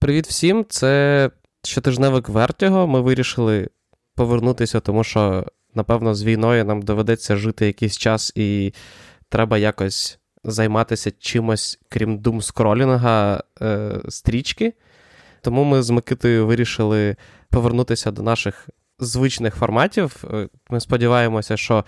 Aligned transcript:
Привіт 0.00 0.26
всім! 0.26 0.66
Це 0.68 1.30
щотижневик 1.64 2.28
Вертіго. 2.28 2.86
Ми 2.86 3.00
вирішили 3.00 3.68
повернутися, 4.14 4.80
тому 4.80 5.04
що, 5.04 5.44
напевно, 5.74 6.14
з 6.14 6.24
війною 6.24 6.64
нам 6.64 6.82
доведеться 6.82 7.36
жити 7.36 7.66
якийсь 7.66 7.98
час, 7.98 8.32
і 8.34 8.74
треба 9.28 9.58
якось 9.58 10.18
займатися 10.44 11.12
чимось, 11.18 11.80
крім 11.88 12.18
думскролінга 12.18 13.42
е, 13.62 14.00
стрічки. 14.08 14.72
Тому 15.40 15.64
ми 15.64 15.82
з 15.82 15.90
Микитою 15.90 16.46
вирішили 16.46 17.16
повернутися 17.50 18.10
до 18.10 18.22
наших 18.22 18.68
звичних 18.98 19.54
форматів. 19.54 20.24
Е, 20.32 20.48
ми 20.70 20.80
сподіваємося, 20.80 21.56
що 21.56 21.84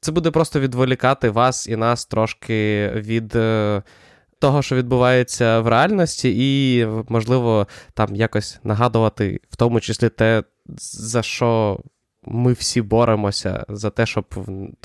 це 0.00 0.12
буде 0.12 0.30
просто 0.30 0.60
відволікати 0.60 1.30
вас 1.30 1.66
і 1.66 1.76
нас 1.76 2.06
трошки 2.06 2.88
від. 2.94 3.36
Е, 3.36 3.82
того, 4.38 4.62
що 4.62 4.76
відбувається 4.76 5.60
в 5.60 5.68
реальності, 5.68 6.34
і, 6.36 6.86
можливо, 7.08 7.66
там 7.94 8.16
якось 8.16 8.60
нагадувати, 8.64 9.40
в 9.50 9.56
тому 9.56 9.80
числі 9.80 10.08
те, 10.08 10.42
за 10.78 11.22
що 11.22 11.80
ми 12.30 12.52
всі 12.52 12.82
боремося, 12.82 13.64
за 13.68 13.90
те, 13.90 14.06
щоб 14.06 14.24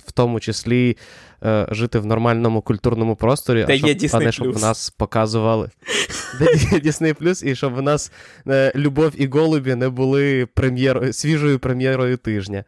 в 0.05 0.11
тому 0.11 0.39
числі 0.39 0.97
е, 1.43 1.67
жити 1.71 1.99
в 1.99 2.05
нормальному 2.05 2.61
культурному 2.61 3.15
просторі, 3.15 3.65
Де 3.65 3.73
а, 3.73 3.77
щоб, 3.77 4.09
а 4.13 4.19
не 4.19 4.31
щоб 4.31 4.53
в 4.53 4.61
нас 4.61 4.89
показували. 4.89 5.69
Де 6.39 6.45
є 6.45 6.79
Disney 6.85 7.21
Plus, 7.21 7.45
і 7.45 7.55
щоб 7.55 7.73
в 7.73 7.81
нас 7.81 8.11
е, 8.47 8.71
Любов 8.75 9.11
і 9.15 9.27
Голубі 9.27 9.75
не 9.75 9.89
були 9.89 10.45
прем'єр... 10.45 11.15
свіжою 11.15 11.59
прем'єрою 11.59 12.17
тижня. 12.17 12.63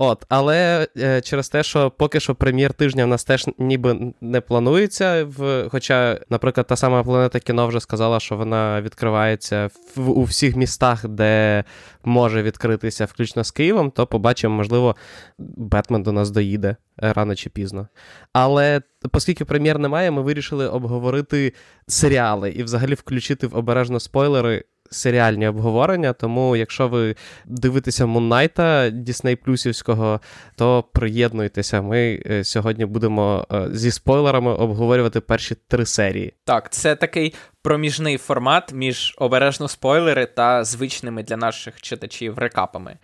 От, 0.00 0.24
Але 0.28 0.88
е, 0.98 1.20
через 1.20 1.48
те, 1.48 1.62
що 1.62 1.90
поки 1.90 2.20
що 2.20 2.34
прем'єр 2.34 2.72
тижня 2.72 3.04
в 3.04 3.08
нас 3.08 3.24
теж 3.24 3.46
ніби 3.58 4.12
не 4.20 4.40
планується. 4.40 5.24
В, 5.24 5.68
Хоча, 5.70 6.20
наприклад, 6.30 6.66
та 6.66 6.76
сама 6.76 7.02
планета 7.02 7.40
кіно 7.40 7.66
вже 7.66 7.80
сказала, 7.80 8.20
що 8.20 8.36
вона 8.36 8.82
відкривається 8.82 9.70
в, 9.96 10.10
у 10.10 10.22
всіх 10.22 10.56
містах, 10.56 11.08
де 11.08 11.64
може 12.04 12.42
відкритися, 12.42 13.04
включно 13.04 13.44
з 13.44 13.50
Києвом, 13.50 13.90
то 13.90 14.06
побачимо, 14.06 14.56
можливо, 14.56 14.96
Бетмен 15.38 16.02
до 16.02 16.12
нас 16.12 16.30
доїде 16.30 16.76
рано 16.96 17.34
чи 17.34 17.50
пізно. 17.50 17.88
Але 18.32 18.82
оскільки 19.12 19.44
прем'єр 19.44 19.78
немає, 19.78 20.10
ми 20.10 20.22
вирішили 20.22 20.68
обговорити 20.68 21.52
серіали 21.86 22.50
і 22.50 22.62
взагалі 22.62 22.94
включити 22.94 23.46
в 23.46 23.56
обережно 23.56 24.00
спойлери 24.00 24.64
серіальні 24.90 25.48
обговорення. 25.48 26.12
Тому, 26.12 26.56
якщо 26.56 26.88
ви 26.88 27.16
дивитеся 27.46 28.06
Муннайта 28.06 28.90
Дісней 28.90 29.36
Плюсівського, 29.36 30.20
то 30.56 30.84
приєднуйтеся. 30.92 31.82
Ми 31.82 32.22
е, 32.26 32.44
сьогодні 32.44 32.84
будемо 32.84 33.46
е, 33.52 33.68
зі 33.72 33.90
спойлерами 33.90 34.54
обговорювати 34.54 35.20
перші 35.20 35.56
три 35.68 35.86
серії. 35.86 36.34
Так, 36.44 36.72
це 36.72 36.96
такий 36.96 37.34
проміжний 37.62 38.16
формат 38.16 38.72
між 38.72 39.14
обережно 39.18 39.68
спойлери 39.68 40.26
та 40.26 40.64
звичними 40.64 41.22
для 41.22 41.36
наших 41.36 41.80
читачів 41.80 42.38
рекапами. 42.38 42.96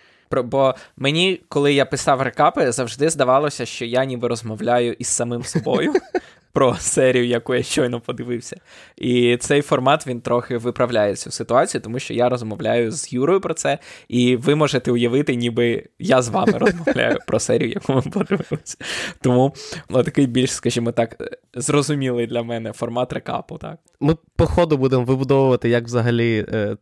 Бо 0.42 0.74
мені, 0.96 1.40
коли 1.48 1.74
я 1.74 1.84
писав 1.84 2.22
рекапи, 2.22 2.72
завжди 2.72 3.10
здавалося, 3.10 3.66
що 3.66 3.84
я 3.84 4.04
ніби 4.04 4.28
розмовляю 4.28 4.92
із 4.92 5.08
самим 5.08 5.44
собою. 5.44 5.92
про 6.54 6.74
серію, 6.74 7.26
яку 7.26 7.54
я 7.54 7.62
щойно 7.62 8.00
подивився. 8.00 8.56
І 8.96 9.36
цей 9.36 9.62
формат 9.62 10.06
він 10.06 10.20
трохи 10.20 10.56
виправляє 10.56 11.16
цю 11.16 11.30
ситуацію, 11.30 11.80
тому 11.80 11.98
що 11.98 12.14
я 12.14 12.28
розмовляю 12.28 12.90
з 12.90 13.12
Юрою 13.12 13.40
про 13.40 13.54
це, 13.54 13.78
і 14.08 14.36
ви 14.36 14.54
можете 14.54 14.92
уявити, 14.92 15.34
ніби 15.34 15.84
я 15.98 16.22
з 16.22 16.28
вами 16.28 16.52
розмовляю 16.58 17.18
про 17.26 17.40
серію, 17.40 17.70
яку 17.70 17.92
ми 17.92 18.02
подивилися. 18.02 18.76
Тому 19.20 19.54
такий 19.90 20.26
більш, 20.26 20.52
скажімо 20.52 20.92
так, 20.92 21.38
зрозумілий 21.54 22.26
для 22.26 22.42
мене 22.42 22.72
формат 22.72 23.12
рекапу. 23.12 23.58
так. 23.58 23.78
Ми 24.00 24.16
по 24.36 24.46
ходу 24.46 24.76
будемо 24.76 25.04
вибудовувати, 25.04 25.68
як 25.68 25.84
взагалі. 25.84 26.46
Е, 26.52 26.76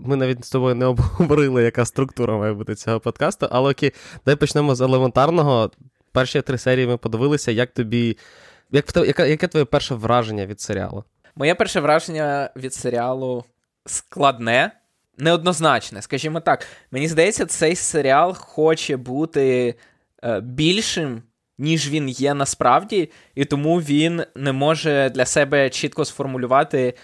ми 0.00 0.16
навіть 0.16 0.44
з 0.44 0.50
тобою 0.50 0.74
не 0.74 0.86
обговорили, 0.86 1.62
яка 1.62 1.84
структура 1.84 2.36
має 2.36 2.52
бути 2.52 2.74
цього 2.74 3.00
подкасту, 3.00 3.48
але 3.50 3.70
окей, 3.70 3.92
дай 4.26 4.36
почнемо 4.36 4.74
з 4.74 4.80
елементарного. 4.80 5.70
Перші 6.12 6.42
три 6.42 6.58
серії 6.58 6.86
ми 6.86 6.96
подивилися, 6.96 7.50
як 7.50 7.72
тобі 7.72 8.16
як, 8.72 8.96
яке, 8.96 9.30
яке 9.30 9.48
твоє 9.48 9.64
перше 9.64 9.94
враження 9.94 10.46
від 10.46 10.60
серіалу? 10.60 11.04
Моє 11.36 11.54
перше 11.54 11.80
враження 11.80 12.50
від 12.56 12.74
серіалу 12.74 13.44
складне, 13.86 14.70
неоднозначне. 15.18 16.02
Скажімо 16.02 16.40
так, 16.40 16.66
мені 16.90 17.08
здається, 17.08 17.46
цей 17.46 17.76
серіал 17.76 18.34
хоче 18.34 18.96
бути 18.96 19.74
е, 20.24 20.40
більшим. 20.40 21.22
Ніж 21.58 21.90
він 21.90 22.08
є 22.08 22.34
насправді, 22.34 23.10
і 23.34 23.44
тому 23.44 23.76
він 23.80 24.22
не 24.34 24.52
може 24.52 25.10
для 25.10 25.24
себе 25.24 25.70
чітко 25.70 26.04
сформулювати, 26.04 26.94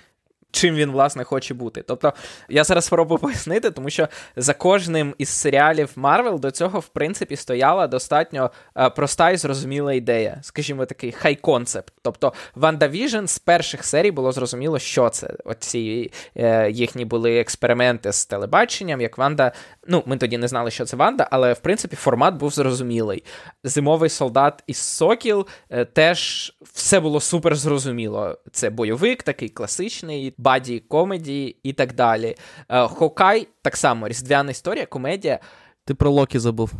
чим 0.51 0.75
він, 0.75 0.91
власне, 0.91 1.25
хоче 1.25 1.55
бути. 1.55 1.83
Тобто, 1.83 2.13
я 2.49 2.65
зараз 2.65 2.85
спробую 2.85 3.19
пояснити, 3.19 3.71
тому 3.71 3.91
що 3.91 4.09
за 4.37 4.55
кожним 4.55 5.15
із 5.19 5.29
серіалів 5.29 5.91
Марвел 5.97 6.41
до 6.41 6.51
цього, 6.51 6.81
в 6.81 6.89
принципі, 6.89 7.37
стояла 7.37 7.87
достатньо 7.87 8.51
е, 8.77 8.91
проста 8.91 9.31
і 9.31 9.37
зрозуміла 9.37 9.93
ідея, 9.93 10.39
скажімо, 10.43 10.87
такий 10.87 11.13
high 11.13 11.40
concept. 11.40 11.95
Тобто, 12.03 12.33
WandaVision 12.55 13.27
з 13.27 13.39
перших 13.39 13.85
серій 13.85 14.11
було 14.11 14.33
зрозуміло, 14.33 14.79
що 14.79 15.09
це. 15.09 15.35
Оці 15.45 16.13
е, 16.37 16.71
їхні 16.71 17.05
були 17.05 17.39
експерименти 17.39 18.13
з 18.13 18.27
телебаченням, 18.27 19.01
як 19.01 19.19
Ванда. 19.19 19.53
Ну, 19.87 20.03
ми 20.07 20.17
тоді 20.17 20.39
не 20.39 20.49
знали, 20.49 20.71
що 20.71 20.85
це 20.85 20.97
Ванда, 20.97 21.29
але 21.31 21.53
в 21.53 21.59
принципі 21.59 21.97
формат 21.97 22.35
був 22.35 22.51
зрозумілий. 22.51 23.25
Зимовий 23.65 24.11
солдат 24.11 24.63
із 24.67 24.77
Сокіл 24.77 25.47
е, 25.71 25.85
теж 25.85 26.53
все 26.63 27.01
було 27.01 27.21
супер 27.21 27.57
зрозуміло. 27.57 28.39
Це 28.53 28.71
бойовик, 28.71 29.23
такий 29.23 29.49
класичний 29.49 30.35
buddy 30.39 30.79
comedy 30.89 31.57
і 31.63 31.73
так 31.73 31.95
далі. 31.95 32.35
Е, 32.69 32.89
Хокай 32.89 33.49
так 33.63 33.77
само 33.77 34.09
різдвяна 34.09 34.51
історія, 34.51 34.87
комедія. 34.87 35.39
Ти 35.85 35.95
про 35.95 36.11
Локі 36.11 36.39
забув. 36.39 36.73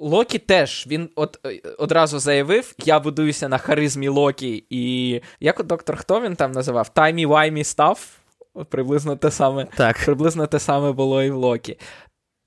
Локі 0.00 0.38
теж 0.38 0.86
він 0.86 1.10
от 1.16 1.38
е, 1.46 1.60
одразу 1.78 2.18
заявив: 2.18 2.74
я 2.84 3.00
будуюся 3.00 3.48
на 3.48 3.58
харизмі 3.58 4.08
Локі, 4.08 4.64
і 4.70 5.20
як 5.40 5.60
от 5.60 5.66
доктор 5.66 5.96
хто 5.96 6.20
він 6.20 6.36
там 6.36 6.52
називав? 6.52 6.88
timey-wimey 6.88 7.64
став. 7.64 8.18
Приблизно 8.68 9.16
те 9.16 9.30
саме 9.30 9.64
так. 9.64 9.98
приблизно 10.04 10.46
те 10.46 10.58
саме 10.58 10.92
було 10.92 11.22
і 11.22 11.30
в 11.30 11.34
Локі. 11.34 11.78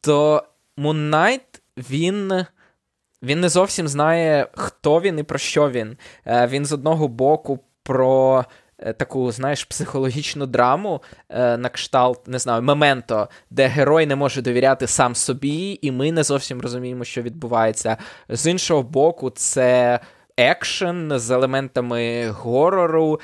То 0.02 0.44
Moon 0.78 1.08
Knight, 1.08 1.62
він 1.78 2.46
він 3.24 3.40
не 3.42 3.50
зовсім 3.50 3.88
знає, 3.88 4.48
хто 4.54 5.02
він 5.02 5.20
і 5.20 5.24
про 5.24 5.38
що 5.38 5.70
він. 5.70 5.98
Е, 6.26 6.48
він 6.48 6.66
з 6.66 6.74
одного 6.74 7.08
боку 7.08 7.60
про 7.84 8.46
таку, 8.80 9.32
знаєш, 9.32 9.64
психологічну 9.64 10.46
драму 10.46 11.02
е, 11.30 11.58
на 11.58 11.70
кшталт, 11.70 12.28
не 12.28 12.40
знаю, 12.40 12.62
мементо, 12.62 13.30
де 13.50 13.68
герой 13.68 14.06
не 14.06 14.16
може 14.16 14.42
довіряти 14.42 14.88
сам 14.88 15.16
собі, 15.16 15.80
і 15.82 15.92
ми 15.92 16.12
не 16.12 16.24
зовсім 16.24 16.62
розуміємо, 16.62 17.04
що 17.04 17.22
відбувається. 17.22 17.98
З 18.30 18.52
іншого 18.52 18.84
боку, 18.84 19.30
це 19.30 20.00
екшен 20.38 21.20
з 21.20 21.32
елементами 21.32 22.30
горору, 22.30 23.20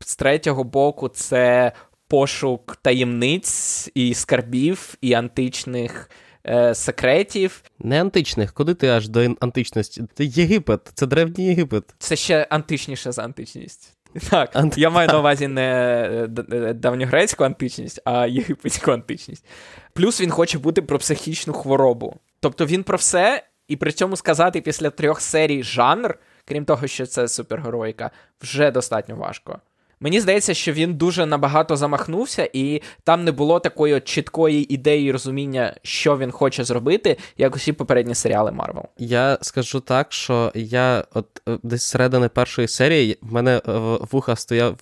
з 0.00 0.16
третього 0.16 0.64
боку, 0.64 1.08
це 1.08 1.72
пошук 2.08 2.76
таємниць 2.82 3.90
і 3.94 4.14
скарбів, 4.14 4.94
і 5.00 5.12
античних. 5.12 6.10
Е, 6.48 6.74
секретів. 6.74 7.62
Не 7.78 8.00
античних, 8.00 8.52
куди 8.52 8.74
ти 8.74 8.88
аж 8.88 9.08
до 9.08 9.34
античності? 9.40 10.04
Це 10.14 10.24
Єгипет, 10.24 10.80
це 10.94 11.06
древній 11.06 11.46
Єгипет. 11.46 11.84
Це 11.98 12.16
ще 12.16 12.46
античніше 12.50 13.12
за 13.12 13.24
античність. 13.24 13.95
Так, 14.30 14.56
Ант... 14.56 14.78
я 14.78 14.90
маю 14.90 15.08
на 15.08 15.18
увазі 15.18 15.48
не 15.48 15.62
е, 15.62 16.28
е, 16.52 16.72
давньогрецьку 16.72 17.44
античність, 17.44 18.00
а 18.04 18.26
єгипетську 18.26 18.90
античність. 18.90 19.44
Плюс 19.92 20.20
він 20.20 20.30
хоче 20.30 20.58
бути 20.58 20.82
про 20.82 20.98
психічну 20.98 21.52
хворобу. 21.52 22.16
Тобто 22.40 22.66
він 22.66 22.82
про 22.82 22.96
все, 22.96 23.42
і 23.68 23.76
при 23.76 23.92
цьому 23.92 24.16
сказати 24.16 24.60
після 24.60 24.90
трьох 24.90 25.20
серій 25.20 25.62
жанр, 25.62 26.18
крім 26.44 26.64
того, 26.64 26.86
що 26.86 27.06
це 27.06 27.28
супергероїка, 27.28 28.10
вже 28.42 28.70
достатньо 28.70 29.16
важко. 29.16 29.60
Мені 30.00 30.20
здається, 30.20 30.54
що 30.54 30.72
він 30.72 30.94
дуже 30.94 31.26
набагато 31.26 31.76
замахнувся, 31.76 32.50
і 32.52 32.82
там 33.04 33.24
не 33.24 33.32
було 33.32 33.60
такої 33.60 34.00
чіткої 34.00 34.74
ідеї 34.74 35.12
розуміння, 35.12 35.76
що 35.82 36.18
він 36.18 36.30
хоче 36.30 36.64
зробити, 36.64 37.16
як 37.36 37.56
усі 37.56 37.72
попередні 37.72 38.14
серіали 38.14 38.52
Марвел. 38.52 38.84
Я 38.98 39.38
скажу 39.42 39.80
так, 39.80 40.12
що 40.12 40.52
я 40.54 41.04
от 41.14 41.42
е, 41.48 41.58
десь 41.62 41.82
середини 41.82 42.28
першої 42.28 42.68
серії 42.68 43.18
в 43.22 43.32
мене 43.32 43.62
в 43.66 43.98
вуха 44.10 44.36
стояв 44.36 44.76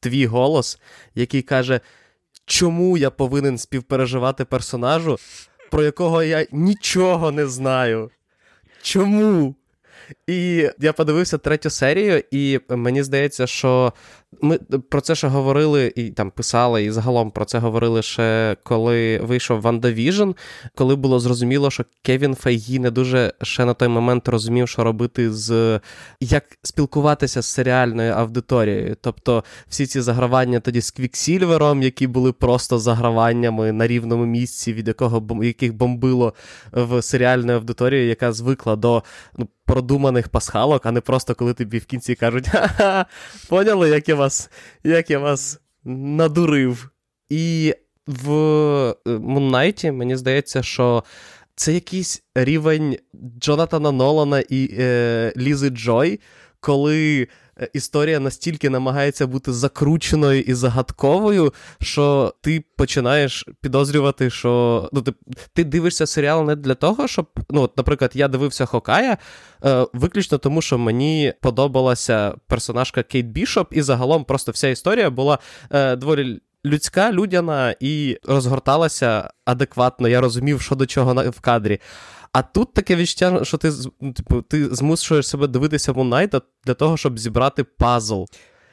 твій 0.00 0.26
голос, 0.26 0.78
який 1.14 1.42
каже, 1.42 1.80
чому 2.46 2.98
я 2.98 3.10
повинен 3.10 3.58
співпереживати 3.58 4.44
персонажу, 4.44 5.18
про 5.70 5.82
якого 5.82 6.22
я 6.22 6.46
нічого 6.52 7.30
не 7.30 7.46
знаю. 7.46 8.10
Чому? 8.82 9.54
І 10.26 10.70
я 10.78 10.92
подивився 10.92 11.38
третю 11.38 11.70
серію, 11.70 12.22
і 12.30 12.60
мені 12.68 13.02
здається, 13.02 13.46
що 13.46 13.92
Ми 14.40 14.58
про 14.90 15.00
це 15.00 15.14
ще 15.14 15.28
говорили 15.28 15.92
і 15.96 16.10
там 16.10 16.30
писали, 16.30 16.84
і 16.84 16.90
загалом 16.90 17.30
про 17.30 17.44
це 17.44 17.58
говорили 17.58 18.02
ще 18.02 18.56
коли 18.62 19.18
вийшов 19.18 19.60
Ванда 19.60 19.92
Віжн, 19.92 20.30
коли 20.74 20.96
було 20.96 21.20
зрозуміло, 21.20 21.70
що 21.70 21.84
Кевін 22.02 22.34
Фейгі 22.34 22.78
не 22.78 22.90
дуже 22.90 23.32
ще 23.42 23.64
на 23.64 23.74
той 23.74 23.88
момент 23.88 24.28
розумів, 24.28 24.68
що 24.68 24.84
робити 24.84 25.32
з 25.32 25.80
як 26.20 26.44
спілкуватися 26.62 27.42
з 27.42 27.46
серіальною 27.46 28.12
аудиторією. 28.12 28.96
Тобто 29.00 29.44
всі 29.68 29.86
ці 29.86 30.00
загравання 30.00 30.60
тоді 30.60 30.80
з 30.80 30.90
Квіксільвером, 30.90 31.82
які 31.82 32.06
були 32.06 32.32
просто 32.32 32.78
заграваннями 32.78 33.72
на 33.72 33.86
рівному 33.86 34.26
місці, 34.26 34.72
від 34.72 34.88
якого 34.88 35.44
яких 35.44 35.74
бомбило 35.74 36.34
в 36.72 37.02
серіальну 37.02 37.52
аудиторію, 37.52 38.08
яка 38.08 38.32
звикла 38.32 38.76
до 38.76 39.02
ну, 39.38 39.48
продуманих 39.66 40.28
пасхалок, 40.28 40.86
а 40.86 40.92
не 40.92 41.00
просто 41.00 41.34
коли 41.34 41.54
тобі 41.54 41.78
в 41.78 41.84
кінці 41.84 42.14
кажуть: 42.14 42.48
ха-ха, 42.48 43.06
поняли, 43.48 43.88
як 43.88 44.08
я 44.08 44.14
як 44.84 45.10
я 45.10 45.18
вас 45.18 45.60
надурив. 45.84 46.90
І 47.28 47.74
в 48.06 48.94
Муннайті 49.06 49.92
мені 49.92 50.16
здається, 50.16 50.62
що. 50.62 51.04
Це 51.58 51.72
якийсь 51.72 52.22
рівень 52.34 52.96
Джонатана 53.40 53.92
Нолана 53.92 54.40
і 54.40 54.70
е, 54.78 55.32
Лізи 55.36 55.70
Джой, 55.70 56.20
коли 56.60 57.22
Е, 57.22 57.28
історія 57.72 58.20
настільки 58.20 58.70
намагається 58.70 59.26
бути 59.26 59.52
закрученою 59.52 60.40
і 60.40 60.54
загадковою, 60.54 61.52
що 61.80 62.34
ти 62.40 62.64
починаєш 62.76 63.46
підозрювати, 63.60 64.30
що 64.30 64.88
ну, 64.92 65.02
ти 65.02 65.12
ти 65.54 65.64
дивишся 65.64 66.06
серіал 66.06 66.44
не 66.44 66.56
для 66.56 66.74
того, 66.74 67.08
щоб. 67.08 67.26
Ну, 67.50 67.62
от, 67.62 67.76
наприклад, 67.76 68.10
я 68.14 68.28
дивився 68.28 68.66
Хокая 68.66 69.16
е, 69.64 69.86
виключно 69.92 70.38
тому, 70.38 70.62
що 70.62 70.78
мені 70.78 71.32
подобалася 71.40 72.34
персонажка 72.46 73.02
Кейт 73.02 73.26
Бішоп, 73.26 73.76
і 73.76 73.82
загалом 73.82 74.24
просто 74.24 74.52
вся 74.52 74.68
історія 74.68 75.10
була 75.10 75.38
е, 75.70 75.96
доволі. 75.96 76.40
Людська, 76.66 77.12
людяна 77.12 77.74
і 77.80 78.18
розгорталася 78.24 79.30
адекватно. 79.44 80.08
Я 80.08 80.20
розумів, 80.20 80.60
що 80.60 80.74
до 80.74 80.86
чого 80.86 81.30
в 81.30 81.40
кадрі. 81.40 81.80
А 82.32 82.42
тут 82.42 82.74
таке 82.74 82.96
відчуття, 82.96 83.44
що 83.44 83.56
ти 83.56 83.72
ну, 84.00 84.12
типу, 84.12 84.42
ти 84.42 84.74
змушуєш 84.74 85.28
себе 85.28 85.46
дивитися 85.46 85.92
Moon 85.92 86.10
Knight 86.10 86.36
а 86.36 86.40
для 86.64 86.74
того, 86.74 86.96
щоб 86.96 87.18
зібрати 87.18 87.64
пазл. 87.64 88.24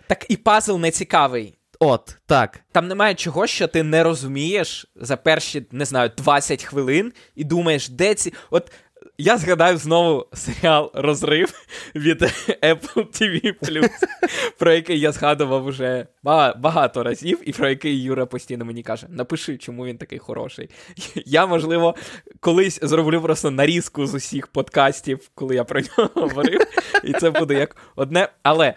Так 0.07 0.25
і 0.29 0.37
пазл 0.37 0.77
не 0.77 0.91
цікавий. 0.91 1.57
От, 1.79 2.17
так. 2.25 2.59
Там 2.71 2.87
немає 2.87 3.15
чого, 3.15 3.47
що 3.47 3.67
ти 3.67 3.83
не 3.83 4.03
розумієш 4.03 4.85
за 4.95 5.17
перші, 5.17 5.65
не 5.71 5.85
знаю, 5.85 6.11
20 6.17 6.63
хвилин 6.63 7.13
і 7.35 7.43
думаєш, 7.43 7.89
де 7.89 8.15
ці. 8.15 8.33
От 8.51 8.71
я 9.17 9.37
згадаю 9.37 9.77
знову 9.77 10.27
серіал 10.33 10.91
Розрив 10.93 11.53
від 11.95 12.21
Apple 12.63 13.07
TV 13.21 13.53
про 14.57 14.73
який 14.73 14.99
я 14.99 15.11
згадував 15.11 15.65
вже 15.65 16.07
багато 16.23 17.03
разів, 17.03 17.39
і 17.45 17.51
про 17.51 17.69
який 17.69 18.01
Юра 18.01 18.25
постійно 18.25 18.65
мені 18.65 18.83
каже: 18.83 19.07
напиши, 19.09 19.57
чому 19.57 19.85
він 19.85 19.97
такий 19.97 20.19
хороший. 20.19 20.69
Я, 21.25 21.45
можливо, 21.45 21.95
колись 22.39 22.79
зроблю 22.81 23.21
просто 23.21 23.51
нарізку 23.51 24.07
з 24.07 24.13
усіх 24.13 24.47
подкастів, 24.47 25.29
коли 25.35 25.55
я 25.55 25.63
про 25.63 25.81
нього 25.81 26.09
говорив, 26.21 26.61
і 27.03 27.13
це 27.13 27.29
буде 27.29 27.53
як 27.53 27.75
одне. 27.95 28.29
Але 28.43 28.73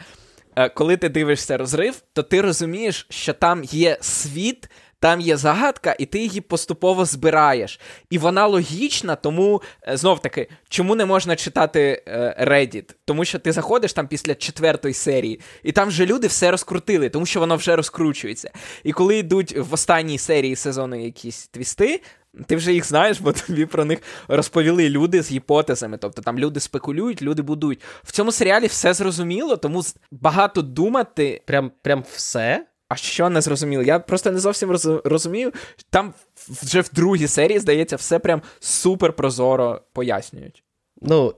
е, 0.56 0.68
коли 0.68 0.96
ти 0.96 1.08
дивишся 1.08 1.56
розрив, 1.56 2.02
то 2.12 2.22
ти 2.22 2.40
розумієш, 2.40 3.06
що 3.10 3.32
там 3.32 3.64
є 3.64 3.98
світ. 4.00 4.70
Там 5.00 5.20
є 5.20 5.36
загадка, 5.36 5.96
і 5.98 6.06
ти 6.06 6.18
її 6.18 6.40
поступово 6.40 7.04
збираєш. 7.04 7.80
І 8.10 8.18
вона 8.18 8.46
логічна, 8.46 9.16
тому 9.16 9.62
е, 9.88 9.96
знов 9.96 10.22
таки, 10.22 10.48
чому 10.68 10.94
не 10.94 11.06
можна 11.06 11.36
читати 11.36 12.02
е, 12.08 12.46
Reddit? 12.48 12.94
Тому 13.04 13.24
що 13.24 13.38
ти 13.38 13.52
заходиш 13.52 13.92
там 13.92 14.08
після 14.08 14.34
четвертої 14.34 14.94
серії, 14.94 15.40
і 15.62 15.72
там 15.72 15.88
вже 15.88 16.06
люди 16.06 16.26
все 16.26 16.50
розкрутили, 16.50 17.08
тому 17.08 17.26
що 17.26 17.40
воно 17.40 17.56
вже 17.56 17.76
розкручується. 17.76 18.50
І 18.84 18.92
коли 18.92 19.18
йдуть 19.18 19.56
в 19.56 19.74
останній 19.74 20.18
серії 20.18 20.56
сезону 20.56 21.04
якісь 21.04 21.48
твісти. 21.48 22.00
Ти 22.46 22.56
вже 22.56 22.72
їх 22.72 22.86
знаєш, 22.86 23.20
бо 23.20 23.32
тобі 23.46 23.66
про 23.66 23.84
них 23.84 23.98
розповіли 24.28 24.88
люди 24.88 25.22
з 25.22 25.30
гіпотезами. 25.30 25.98
Тобто 25.98 26.22
там 26.22 26.38
люди 26.38 26.60
спекулюють, 26.60 27.22
люди 27.22 27.42
будують. 27.42 27.80
В 28.04 28.12
цьому 28.12 28.32
серіалі 28.32 28.66
все 28.66 28.94
зрозуміло, 28.94 29.56
тому 29.56 29.82
багато 30.10 30.62
думати. 30.62 31.42
Прям, 31.46 31.72
Прям 31.82 32.04
все. 32.12 32.66
А 32.88 32.96
що 32.96 33.30
не 33.30 33.40
зрозуміло? 33.40 33.82
Я 33.82 33.98
просто 33.98 34.32
не 34.32 34.38
зовсім 34.38 34.70
розумію. 35.04 35.52
Там 35.90 36.14
вже 36.48 36.80
в 36.80 36.90
другій 36.92 37.28
серії, 37.28 37.58
здається, 37.58 37.96
все 37.96 38.18
прям 38.18 38.42
супер 38.60 39.12
прозоро 39.12 39.80
пояснюють. 39.92 40.64
Ну, 41.02 41.34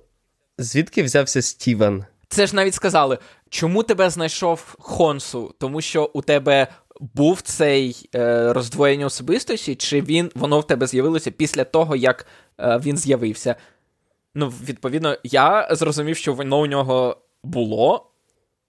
звідки 0.58 1.02
взявся 1.02 1.42
Стівен? 1.42 2.04
Це 2.28 2.46
ж 2.46 2.56
навіть 2.56 2.74
сказали, 2.74 3.18
чому 3.48 3.82
тебе 3.82 4.10
знайшов 4.10 4.74
Хонсу? 4.78 5.54
Тому 5.58 5.80
що 5.80 6.10
у 6.14 6.22
тебе 6.22 6.66
був 7.00 7.40
цей 7.40 8.08
е, 8.14 8.52
роздвоєння 8.52 9.06
особистості, 9.06 9.74
чи 9.74 10.00
він 10.00 10.30
воно 10.34 10.60
в 10.60 10.66
тебе 10.66 10.86
з'явилося 10.86 11.30
після 11.30 11.64
того, 11.64 11.96
як 11.96 12.26
е, 12.60 12.78
він 12.84 12.96
з'явився? 12.96 13.56
Ну, 14.34 14.48
відповідно, 14.48 15.16
я 15.22 15.68
зрозумів, 15.70 16.16
що 16.16 16.34
воно 16.34 16.60
у 16.60 16.66
нього 16.66 17.16
було, 17.44 18.10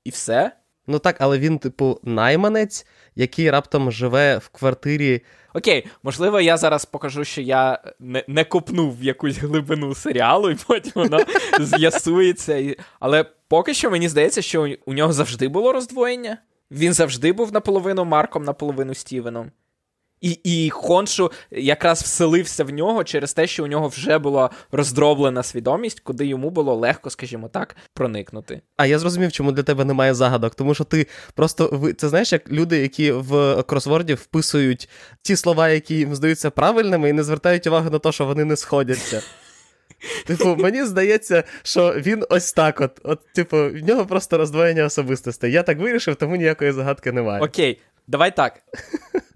і 0.04 0.10
все. 0.10 0.52
Ну 0.90 1.00
так, 1.00 1.16
але 1.20 1.40
він, 1.40 1.60
типу, 1.60 2.00
найманець, 2.04 2.86
який 3.16 3.50
раптом 3.52 3.92
живе 3.92 4.38
в 4.38 4.50
квартирі. 4.50 5.22
Окей, 5.54 5.88
можливо, 6.04 6.42
я 6.42 6.58
зараз 6.58 6.86
покажу, 6.86 7.24
що 7.24 7.42
я 7.42 7.82
не 8.00 8.24
не 8.28 8.44
копнув 8.44 9.00
в 9.00 9.04
якусь 9.04 9.38
глибину 9.38 9.96
серіалу, 9.96 10.50
і 10.50 10.58
потім 10.68 10.92
воно 10.96 11.20
з'ясується. 11.60 12.58
І... 12.58 12.78
Але 13.00 13.26
поки 13.48 13.74
що 13.74 13.92
мені 13.92 14.10
здається, 14.10 14.42
що 14.42 14.76
у 14.86 14.94
нього 14.94 15.14
завжди 15.14 15.48
було 15.48 15.74
роздвоєння. 15.74 16.38
Він 16.72 16.94
завжди 16.94 17.34
був 17.34 17.54
наполовину 17.54 18.06
Марком, 18.06 18.44
наполовину 18.44 18.94
Стівеном. 18.94 19.52
І 20.22 20.32
і 20.44 20.70
Хоншу 20.70 21.32
якраз 21.52 22.02
вселився 22.02 22.64
в 22.64 22.70
нього 22.70 23.04
через 23.04 23.34
те, 23.34 23.48
що 23.48 23.64
у 23.64 23.68
нього 23.68 23.88
вже 23.88 24.18
була 24.18 24.50
роздроблена 24.72 25.44
свідомість, 25.44 26.00
куди 26.00 26.26
йому 26.26 26.50
було 26.50 26.76
легко, 26.76 27.10
скажімо 27.10 27.48
так, 27.48 27.76
проникнути. 27.94 28.62
А 28.78 28.86
я 28.86 29.00
зрозумів, 29.00 29.32
чому 29.32 29.52
для 29.52 29.64
тебе 29.64 29.86
немає 29.86 30.14
загадок, 30.14 30.56
тому 30.56 30.74
що 30.74 30.84
ти 30.84 31.08
просто 31.36 31.90
це 31.98 32.10
знаєш, 32.10 32.34
як 32.34 32.52
люди, 32.52 32.78
які 32.78 33.12
в 33.12 33.64
кросворді 33.64 34.14
вписують 34.14 34.90
ті 35.22 35.36
слова, 35.36 35.70
які 35.70 35.96
їм 35.96 36.16
здаються 36.16 36.50
правильними, 36.50 37.10
і 37.10 37.14
не 37.14 37.24
звертають 37.24 37.68
увагу 37.68 37.90
на 37.90 38.00
те, 38.00 38.12
що 38.12 38.26
вони 38.26 38.46
не 38.46 38.56
сходяться. 38.56 39.22
Типу, 40.26 40.56
мені 40.56 40.86
здається, 40.86 41.44
що 41.64 41.94
він 41.98 42.26
ось 42.30 42.54
так. 42.54 42.82
От, 42.82 43.00
от, 43.04 43.20
типу, 43.34 43.58
в 43.58 43.84
нього 43.88 44.06
просто 44.06 44.38
роздвоєння 44.38 44.86
особистостей. 44.86 45.52
Я 45.52 45.64
так 45.64 45.80
вирішив, 45.80 46.16
тому 46.16 46.36
ніякої 46.36 46.72
загадки 46.72 47.12
немає. 47.12 47.44
Окей, 47.44 47.82
давай 48.08 48.36
так. 48.36 48.62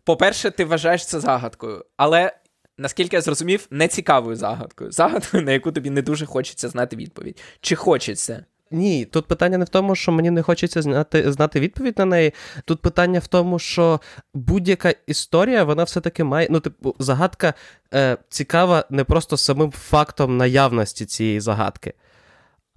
По-перше, 0.04 0.52
ти 0.52 0.66
вважаєш 0.66 1.06
це 1.06 1.20
загадкою, 1.20 1.86
але 1.98 2.34
наскільки 2.78 3.16
я 3.16 3.22
зрозумів, 3.22 3.68
не 3.72 3.88
цікавою 3.88 4.36
загадкою. 4.36 4.92
Загадкою, 4.92 5.44
на 5.44 5.52
яку 5.52 5.72
тобі 5.72 5.90
не 5.90 6.02
дуже 6.02 6.26
хочеться 6.26 6.70
знати 6.70 6.96
відповідь. 6.96 7.42
Чи 7.62 7.76
хочеться? 7.76 8.46
Ні, 8.72 9.06
тут 9.06 9.28
питання 9.28 9.58
не 9.58 9.66
в 9.66 9.70
тому, 9.70 9.96
що 9.96 10.12
мені 10.12 10.32
не 10.32 10.42
хочеться 10.42 10.82
знати 10.82 11.32
знати 11.32 11.60
відповідь 11.60 11.98
на 11.98 12.06
неї. 12.06 12.34
Тут 12.66 12.82
питання 12.82 13.20
в 13.20 13.28
тому, 13.28 13.60
що 13.60 14.00
будь-яка 14.34 14.94
історія, 15.08 15.64
вона 15.64 15.84
все-таки 15.84 16.24
має. 16.24 16.48
Ну, 16.52 16.60
типу, 16.60 16.96
загадка 17.00 17.54
е, 17.94 18.18
цікава 18.30 18.86
не 18.90 19.04
просто 19.04 19.38
самим 19.38 19.72
фактом 19.72 20.38
наявності 20.38 21.06
цієї 21.06 21.40
загадки. 21.40 21.94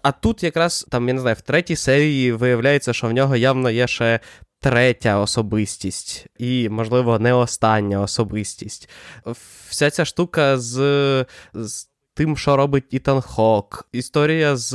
А 0.02 0.12
тут 0.12 0.42
якраз 0.42 0.86
там, 0.90 1.08
я 1.08 1.14
не 1.14 1.20
знаю, 1.20 1.36
в 1.38 1.40
третій 1.40 1.76
серії 1.76 2.32
виявляється, 2.32 2.92
що 2.92 3.06
в 3.06 3.12
нього 3.12 3.36
явно 3.36 3.70
є 3.70 3.86
ще 3.86 4.20
третя 4.60 5.18
особистість, 5.18 6.26
і, 6.38 6.68
можливо, 6.68 7.18
не 7.18 7.34
остання 7.34 8.00
особистість. 8.00 8.88
Вся 9.68 9.90
ця 9.90 10.04
штука 10.04 10.58
з. 10.58 11.26
з 11.54 11.88
Тим, 12.14 12.36
що 12.36 12.56
робить 12.56 12.84
Ітан 12.90 13.20
Хок, 13.20 13.88
історія 13.92 14.56
з 14.56 14.74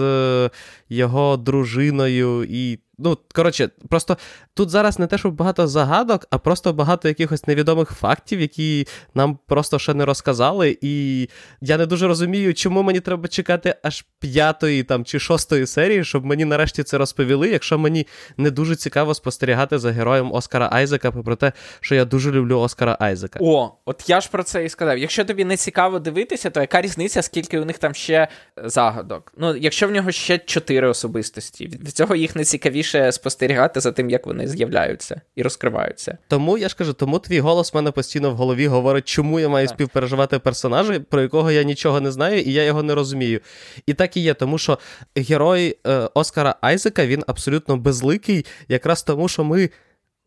його 0.90 1.38
дружиною 1.38 2.44
і 2.50 2.80
Ну, 3.03 3.17
коротше, 3.36 3.70
просто 3.89 4.17
тут 4.53 4.70
зараз 4.70 5.00
не 5.00 5.08
те, 5.08 5.17
що 5.17 5.31
багато 5.31 5.67
загадок, 5.67 6.27
а 6.29 6.38
просто 6.38 6.74
багато 6.74 7.08
якихось 7.08 7.48
невідомих 7.48 7.91
фактів, 7.91 8.41
які 8.41 8.88
нам 9.13 9.39
просто 9.48 9.79
ще 9.79 9.93
не 9.93 10.05
розказали. 10.05 10.77
І 10.81 11.29
я 11.62 11.77
не 11.77 11.86
дуже 11.86 12.08
розумію, 12.08 12.53
чому 12.53 12.84
мені 12.84 13.00
треба 13.00 13.27
чекати 13.27 13.75
аж 13.84 14.05
п'ятої 14.20 14.84
там 14.84 15.05
чи 15.05 15.20
шостої 15.20 15.67
серії, 15.67 16.03
щоб 16.03 16.25
мені 16.25 16.46
нарешті 16.46 16.84
це 16.84 16.98
розповіли, 16.98 17.50
якщо 17.50 17.77
мені 17.77 18.08
не 18.38 18.51
дуже 18.51 18.75
цікаво 18.75 19.13
спостерігати 19.13 19.79
за 19.79 19.91
героєм 19.91 20.31
Оскара 20.31 20.70
Айзека, 20.72 21.12
про 21.12 21.36
те, 21.36 21.51
що 21.79 21.96
я 21.96 22.05
дуже 22.05 22.31
люблю 22.31 22.60
Оскара 22.60 22.98
Айзека. 23.00 23.39
О, 23.41 23.72
от 23.86 24.10
я 24.10 24.22
ж 24.22 24.29
про 24.31 24.43
це 24.43 24.65
і 24.65 24.70
сказав. 24.70 24.98
Якщо 24.98 25.25
тобі 25.25 25.46
не 25.46 25.58
цікаво 25.58 26.00
дивитися, 26.00 26.50
то 26.50 26.62
яка 26.62 26.81
різниця, 26.81 27.22
скільки 27.22 27.60
у 27.60 27.65
них 27.65 27.77
там 27.77 27.93
ще 27.93 28.27
загадок? 28.63 29.34
Ну, 29.38 29.55
якщо 29.55 29.88
в 29.88 29.91
нього 29.91 30.12
ще 30.12 30.38
чотири 30.38 30.88
особистості, 30.88 31.67
від 31.67 31.89
цього 31.89 32.15
їх 32.15 32.36
не 32.36 32.43
цікавіше 32.43 32.90
цікавіше 32.91 33.12
спостерігати 33.12 33.79
за 33.79 33.91
тим, 33.91 34.10
як 34.10 34.27
вони 34.27 34.48
з'являються 34.48 35.21
і 35.36 35.41
розкриваються. 35.41 36.17
Тому 36.27 36.57
я 36.57 36.69
ж 36.69 36.75
кажу, 36.75 36.93
тому 36.93 37.19
твій 37.19 37.39
голос 37.39 37.74
в 37.74 37.75
мене 37.75 37.91
постійно 37.91 38.31
в 38.31 38.36
голові 38.36 38.67
говорить, 38.67 39.07
чому 39.07 39.39
я 39.39 39.50
маю 39.50 39.67
так. 39.67 39.75
співпереживати 39.75 40.39
персонажа, 40.39 41.00
про 41.00 41.21
якого 41.21 41.51
я 41.51 41.63
нічого 41.63 42.01
не 42.01 42.12
знаю, 42.12 42.41
і 42.41 42.53
я 42.53 42.63
його 42.63 42.83
не 42.83 42.95
розумію. 42.95 43.39
І 43.86 43.93
так 43.93 44.17
і 44.17 44.19
є, 44.19 44.33
тому 44.33 44.57
що 44.57 44.79
герой 45.15 45.77
е, 45.88 46.10
Оскара 46.13 46.55
Айзека 46.62 47.05
він 47.05 47.24
абсолютно 47.27 47.77
безликий, 47.77 48.45
якраз 48.67 49.03
тому, 49.03 49.27
що 49.27 49.43
ми 49.43 49.69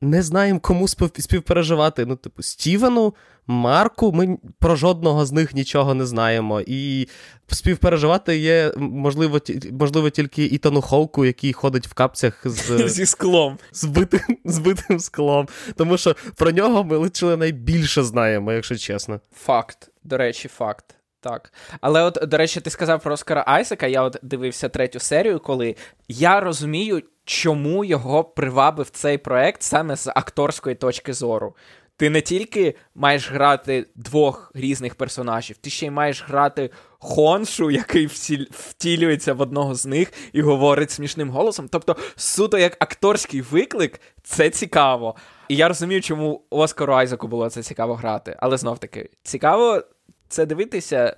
не 0.01 0.23
знаємо, 0.23 0.61
кому 0.61 0.89
співпереживати. 0.89 2.07
Ну, 2.07 2.17
типу, 2.17 2.43
Стівену, 2.43 3.15
Марку, 3.47 4.13
ми 4.13 4.39
про 4.59 4.77
жодного 4.77 5.27
з 5.27 5.33
них 5.33 5.55
нічого 5.55 5.95
не 5.95 6.07
знаємо. 6.07 6.61
І 6.67 7.09
співпереживати 7.49 8.39
є, 8.39 8.73
можливо, 8.77 9.41
можливо 9.73 10.11
тільки 10.11 10.45
Ітану 10.45 10.81
Хоуку, 10.81 11.25
який 11.25 11.53
ходить 11.53 11.87
в 11.87 11.95
капцях 11.95 12.41
з 12.45 12.89
зі 12.89 13.07
склом. 13.07 13.59
Збитим, 13.73 14.39
збитим 14.45 15.01
склом. 15.01 15.49
Тому 15.77 15.99
що 15.99 16.17
про 16.37 16.51
нього 16.51 16.85
ми 16.85 16.97
лише 16.97 17.37
найбільше 17.37 18.03
знаємо, 18.03 18.53
якщо 18.53 18.77
чесно. 18.77 19.21
Факт. 19.33 19.91
До 20.05 20.17
речі, 20.17 20.49
факт. 20.49 20.85
Так. 21.21 21.53
Але, 21.81 22.03
от, 22.03 22.19
до 22.23 22.37
речі, 22.37 22.61
ти 22.61 22.71
сказав 22.71 23.03
про 23.03 23.15
Оскара 23.15 23.45
Айсека, 23.47 23.87
я 23.87 24.03
от 24.03 24.17
дивився 24.23 24.69
третю 24.69 25.01
серію, 25.01 25.41
коли 25.41 25.77
я 26.09 26.41
розумію, 26.41 27.03
чому 27.25 27.85
його 27.85 28.25
привабив 28.25 28.91
цей 28.91 29.19
проект 29.19 29.63
саме 29.63 29.97
з 29.97 30.07
акторської 30.07 30.77
точки 30.77 31.13
зору. 31.13 31.57
Ти 31.97 32.11
не 32.11 32.21
тільки 32.21 32.75
маєш 32.95 33.31
грати 33.31 33.87
двох 33.95 34.53
різних 34.55 34.95
персонажів, 34.95 35.57
ти 35.57 35.71
ще 35.71 35.87
й 35.87 35.91
маєш 35.91 36.25
грати 36.29 36.71
Хоншу, 36.99 37.71
який 37.71 38.07
втілюється 38.51 39.35
в 39.35 39.41
одного 39.41 39.75
з 39.75 39.87
них 39.87 40.13
і 40.33 40.43
говорить 40.43 40.91
смішним 40.91 41.31
голосом. 41.31 41.69
Тобто, 41.71 41.97
суто 42.17 42.59
як 42.59 42.77
акторський 42.81 43.41
виклик, 43.41 44.01
це 44.23 44.51
цікаво. 44.51 45.15
І 45.49 45.57
я 45.57 45.69
розумію, 45.69 46.03
чому 46.03 46.43
Оскару 46.51 46.95
Айзеку 46.95 47.29
було 47.29 47.51
це 47.51 47.63
цікаво 47.63 47.95
грати. 47.95 48.37
Але 48.39 48.57
знов 48.57 48.79
таки, 48.79 49.11
цікаво 49.23 49.83
це 50.29 50.47
дивитися 50.47 51.17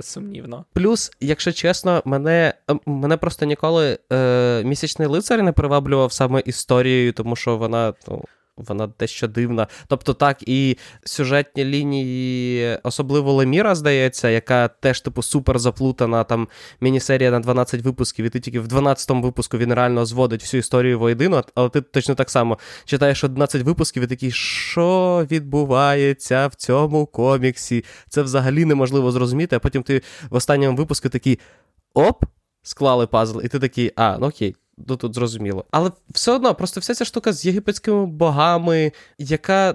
сумнівно. 0.00 0.64
Плюс, 0.72 1.10
якщо 1.20 1.52
чесно, 1.52 2.02
мене 2.04 2.54
мене 2.86 3.16
просто 3.16 3.46
ніколи 3.46 3.98
е, 4.12 4.62
місячний 4.64 5.08
лицар 5.08 5.42
не 5.42 5.52
приваблював 5.52 6.12
саме 6.12 6.42
історією, 6.46 7.12
тому 7.12 7.36
що 7.36 7.56
вона 7.56 7.94
ну, 8.08 8.24
вона 8.56 8.86
дещо 8.98 9.28
дивна. 9.28 9.66
Тобто, 9.86 10.14
так, 10.14 10.48
і 10.48 10.78
сюжетні 11.04 11.64
лінії, 11.64 12.78
особливо 12.82 13.32
Леміра, 13.32 13.74
здається, 13.74 14.28
яка 14.28 14.68
теж, 14.68 15.00
типу, 15.00 15.22
супер 15.22 15.58
заплутана. 15.58 16.24
Там 16.24 16.48
міні-серія 16.80 17.30
на 17.30 17.40
12 17.40 17.82
випусків, 17.82 18.24
і 18.24 18.28
ти 18.28 18.40
тільки 18.40 18.60
в 18.60 18.66
12-му 18.66 19.22
випуску 19.22 19.58
він 19.58 19.74
реально 19.74 20.06
зводить 20.06 20.40
всю 20.40 20.58
історію 20.58 20.98
воєдину, 20.98 21.42
але 21.54 21.68
ти 21.68 21.80
точно 21.80 22.14
так 22.14 22.30
само 22.30 22.58
читаєш 22.84 23.24
11 23.24 23.62
випусків 23.62 24.02
і 24.02 24.06
такий, 24.06 24.30
що 24.30 25.26
відбувається 25.30 26.46
в 26.46 26.54
цьому 26.54 27.06
коміксі? 27.06 27.84
Це 28.08 28.22
взагалі 28.22 28.64
неможливо 28.64 29.12
зрозуміти, 29.12 29.56
а 29.56 29.58
потім 29.58 29.82
ти 29.82 30.02
в 30.30 30.34
останньому 30.36 30.76
випуску 30.76 31.08
такий 31.08 31.38
оп, 31.94 32.24
склали 32.62 33.06
пазл, 33.06 33.40
і 33.44 33.48
ти 33.48 33.58
такий, 33.58 33.92
а, 33.96 34.18
ну 34.18 34.26
окей 34.26 34.56
ну, 34.88 34.96
тут 34.96 35.14
зрозуміло. 35.14 35.64
Але 35.70 35.90
все 36.10 36.32
одно, 36.32 36.54
просто 36.54 36.80
вся 36.80 36.94
ця 36.94 37.04
штука 37.04 37.32
з 37.32 37.46
єгипетськими 37.46 38.06
богами, 38.06 38.92
яка. 39.18 39.74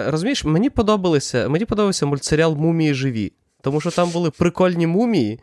Розумієш, 0.00 0.44
мені 0.44 0.70
подобалося, 0.70 1.48
мені 1.48 1.64
подобався 1.64 2.06
мультсеріал 2.06 2.54
Мумії 2.54 2.94
живі, 2.94 3.32
тому 3.60 3.80
що 3.80 3.90
там 3.90 4.10
були 4.10 4.30
прикольні 4.30 4.86
мумії, 4.86 5.40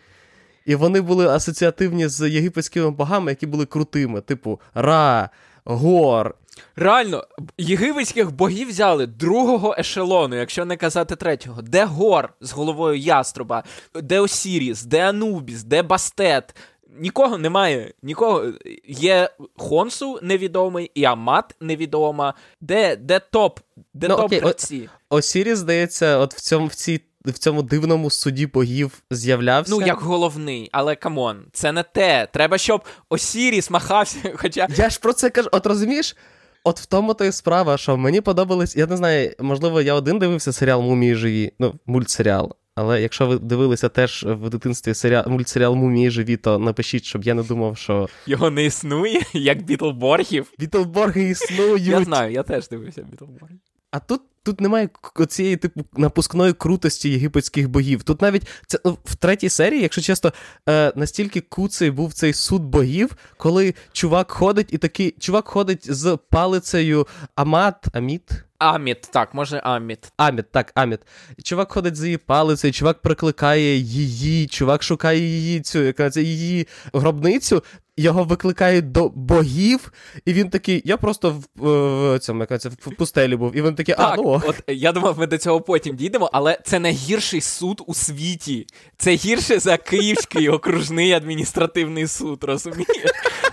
і 0.66 0.76
вони 0.76 1.02
були 1.02 1.28
асоціативні 1.28 2.08
з 2.08 2.30
єгипетськими 2.30 2.92
богами, 2.92 3.32
які 3.32 3.48
були 3.48 3.66
крутими, 3.66 4.22
типу 4.22 4.60
Ра, 4.74 5.30
Гор. 5.66 6.36
Реально, 6.76 7.28
єгипетських 7.58 8.32
богів 8.32 8.70
взяли 8.70 9.08
другого 9.08 9.76
ешелону, 9.80 10.36
якщо 10.36 10.66
не 10.66 10.78
казати 10.78 11.16
третього. 11.16 11.62
Де 11.62 11.86
Гор 11.86 12.34
з 12.42 12.52
головою 12.52 12.98
яструба, 12.98 13.64
де 14.04 14.20
Осіріс, 14.20 14.84
де 14.84 15.10
Анубіс, 15.10 15.64
де 15.64 15.84
Бастет, 15.84 16.56
Нікого 17.00 17.38
немає. 17.38 17.94
Нікого. 18.04 18.44
Є 18.88 19.30
Хонсу 19.58 20.20
невідомий, 20.22 20.92
і 20.96 21.04
Амат 21.04 21.56
невідома. 21.62 22.34
Де 22.62 22.96
де 22.96 23.20
топ? 23.20 23.60
Де 23.94 24.08
ну, 24.08 24.16
топ 24.16 24.26
окей, 24.26 24.40
гравці? 24.40 24.90
Осірі, 25.10 25.56
здається, 25.56 26.18
от 26.18 26.34
в 26.34 26.42
цьому 26.42 26.68
в 26.68 26.76
цій. 26.76 27.02
В 27.26 27.38
цьому 27.38 27.64
дивному 27.64 28.10
суді 28.10 28.46
богів 28.48 29.04
з'являвся. 29.12 29.76
Ну, 29.76 29.88
як 29.88 30.00
головний, 30.00 30.70
але 30.72 30.96
come 30.96 31.24
on, 31.24 31.46
це 31.54 31.72
не 31.72 31.84
те. 31.84 32.28
Треба, 32.34 32.58
щоб 32.58 32.84
Осіріс 33.10 33.70
махався. 33.70 34.18
Хоча. 34.36 34.68
Я 34.76 34.90
ж 34.90 35.00
про 35.00 35.14
це 35.14 35.30
кажу, 35.30 35.50
от 35.52 35.66
розумієш? 35.66 36.16
От 36.64 36.80
в 36.80 36.86
тому 36.86 37.14
то 37.14 37.26
і 37.26 37.32
справа, 37.32 37.78
що 37.78 37.98
мені 37.98 38.22
подобались, 38.22 38.76
я 38.76 38.86
не 38.86 38.98
знаю, 38.98 39.34
можливо, 39.40 39.82
я 39.82 39.94
один 39.94 40.20
дивився 40.20 40.54
серіал 40.54 40.82
Мумії 40.82 41.16
живі, 41.16 41.52
ну, 41.60 41.76
мультсеріал. 41.86 42.56
Але 42.76 43.02
якщо 43.02 43.28
ви 43.28 43.38
дивилися 43.38 43.90
теж 43.90 44.26
в 44.30 44.50
дитинстві 44.50 44.94
серіал, 44.94 45.24
мультсеріал 45.28 45.76
Мумії 45.76 46.10
живі, 46.10 46.38
то 46.38 46.60
напишіть, 46.60 47.04
щоб 47.06 47.24
я 47.24 47.34
не 47.34 47.44
думав, 47.44 47.78
що. 47.78 48.08
Його 48.26 48.50
не 48.50 48.66
існує, 48.66 49.22
як 49.34 49.62
Бітлборгів. 49.62 50.54
Бітлборги 50.60 51.24
існують. 51.24 51.82
Я 51.84 52.04
знаю, 52.04 52.34
я 52.34 52.44
теж 52.44 52.70
дивився 52.70 53.02
Бітлборгів. 53.02 53.60
А 53.92 54.00
тут 54.00 54.22
тут 54.46 54.62
немає 54.62 54.90
цієї 55.28 55.58
типу 55.58 55.86
напускної 55.98 56.54
крутості 56.54 57.10
єгипетських 57.10 57.70
богів. 57.70 58.04
Тут 58.04 58.22
навіть 58.22 58.48
це 58.68 58.80
ну, 58.86 58.98
в 59.06 59.16
третій 59.16 59.50
серії, 59.50 59.82
якщо 59.82 60.02
чесно, 60.02 60.34
е, 60.70 60.94
настільки 60.96 61.42
куций 61.42 61.92
був 61.92 62.14
цей 62.14 62.34
суд 62.34 62.62
богів, 62.62 63.16
коли 63.38 63.74
чувак 63.92 64.32
ходить 64.32 64.74
і 64.74 64.78
такий 64.78 65.16
чувак 65.20 65.48
ходить 65.48 65.94
з 65.94 66.18
палицею 66.30 67.08
Амат, 67.36 67.86
Аміт. 67.94 68.46
Аміт, 68.58 69.02
так, 69.12 69.34
може 69.34 69.58
Аміт. 69.58 70.12
Аміт, 70.18 70.46
так, 70.52 70.72
Аміт. 70.76 71.00
Чувак 71.44 71.72
ходить 71.72 71.96
з 71.96 72.04
її 72.04 72.18
палицею, 72.18 72.74
чувак 72.74 73.02
прикликає 73.02 73.78
її, 73.78 74.48
чувак 74.48 74.84
шукає 74.84 75.20
її 75.20 75.62
цю, 75.62 75.80
яка 75.80 76.10
це 76.10 76.22
її 76.22 76.68
гробницю 76.94 77.64
його 77.98 78.24
викликають 78.24 78.92
до 78.92 79.10
богів, 79.10 79.92
і 80.26 80.34
він 80.34 80.50
такий, 80.50 80.82
я 80.86 80.98
просто 80.98 81.30
в, 81.30 81.66
в, 81.66 82.20
цьому, 82.20 82.40
яка 82.40 82.58
це, 82.58 82.70
в 82.70 82.96
пустелі 82.98 83.36
був. 83.36 83.56
І 83.56 83.62
він 83.62 83.76
такий, 83.76 83.96
а, 83.98 84.16
ну. 84.16 84.42
От 84.48 84.64
я 84.68 84.92
думав, 84.92 85.20
ми 85.20 85.28
до 85.28 85.38
цього 85.38 85.62
потім 85.62 85.96
дійдемо, 85.96 86.30
але 86.34 86.60
це 86.64 86.80
найгірший 86.80 87.42
суд 87.42 87.82
у 87.88 87.94
світі. 87.94 88.68
Це 88.98 89.16
гірше 89.16 89.60
за 89.60 89.78
Київський 89.78 90.50
окружний 90.50 91.12
адміністративний 91.12 92.08
суд, 92.08 92.44
розумієш? 92.44 93.12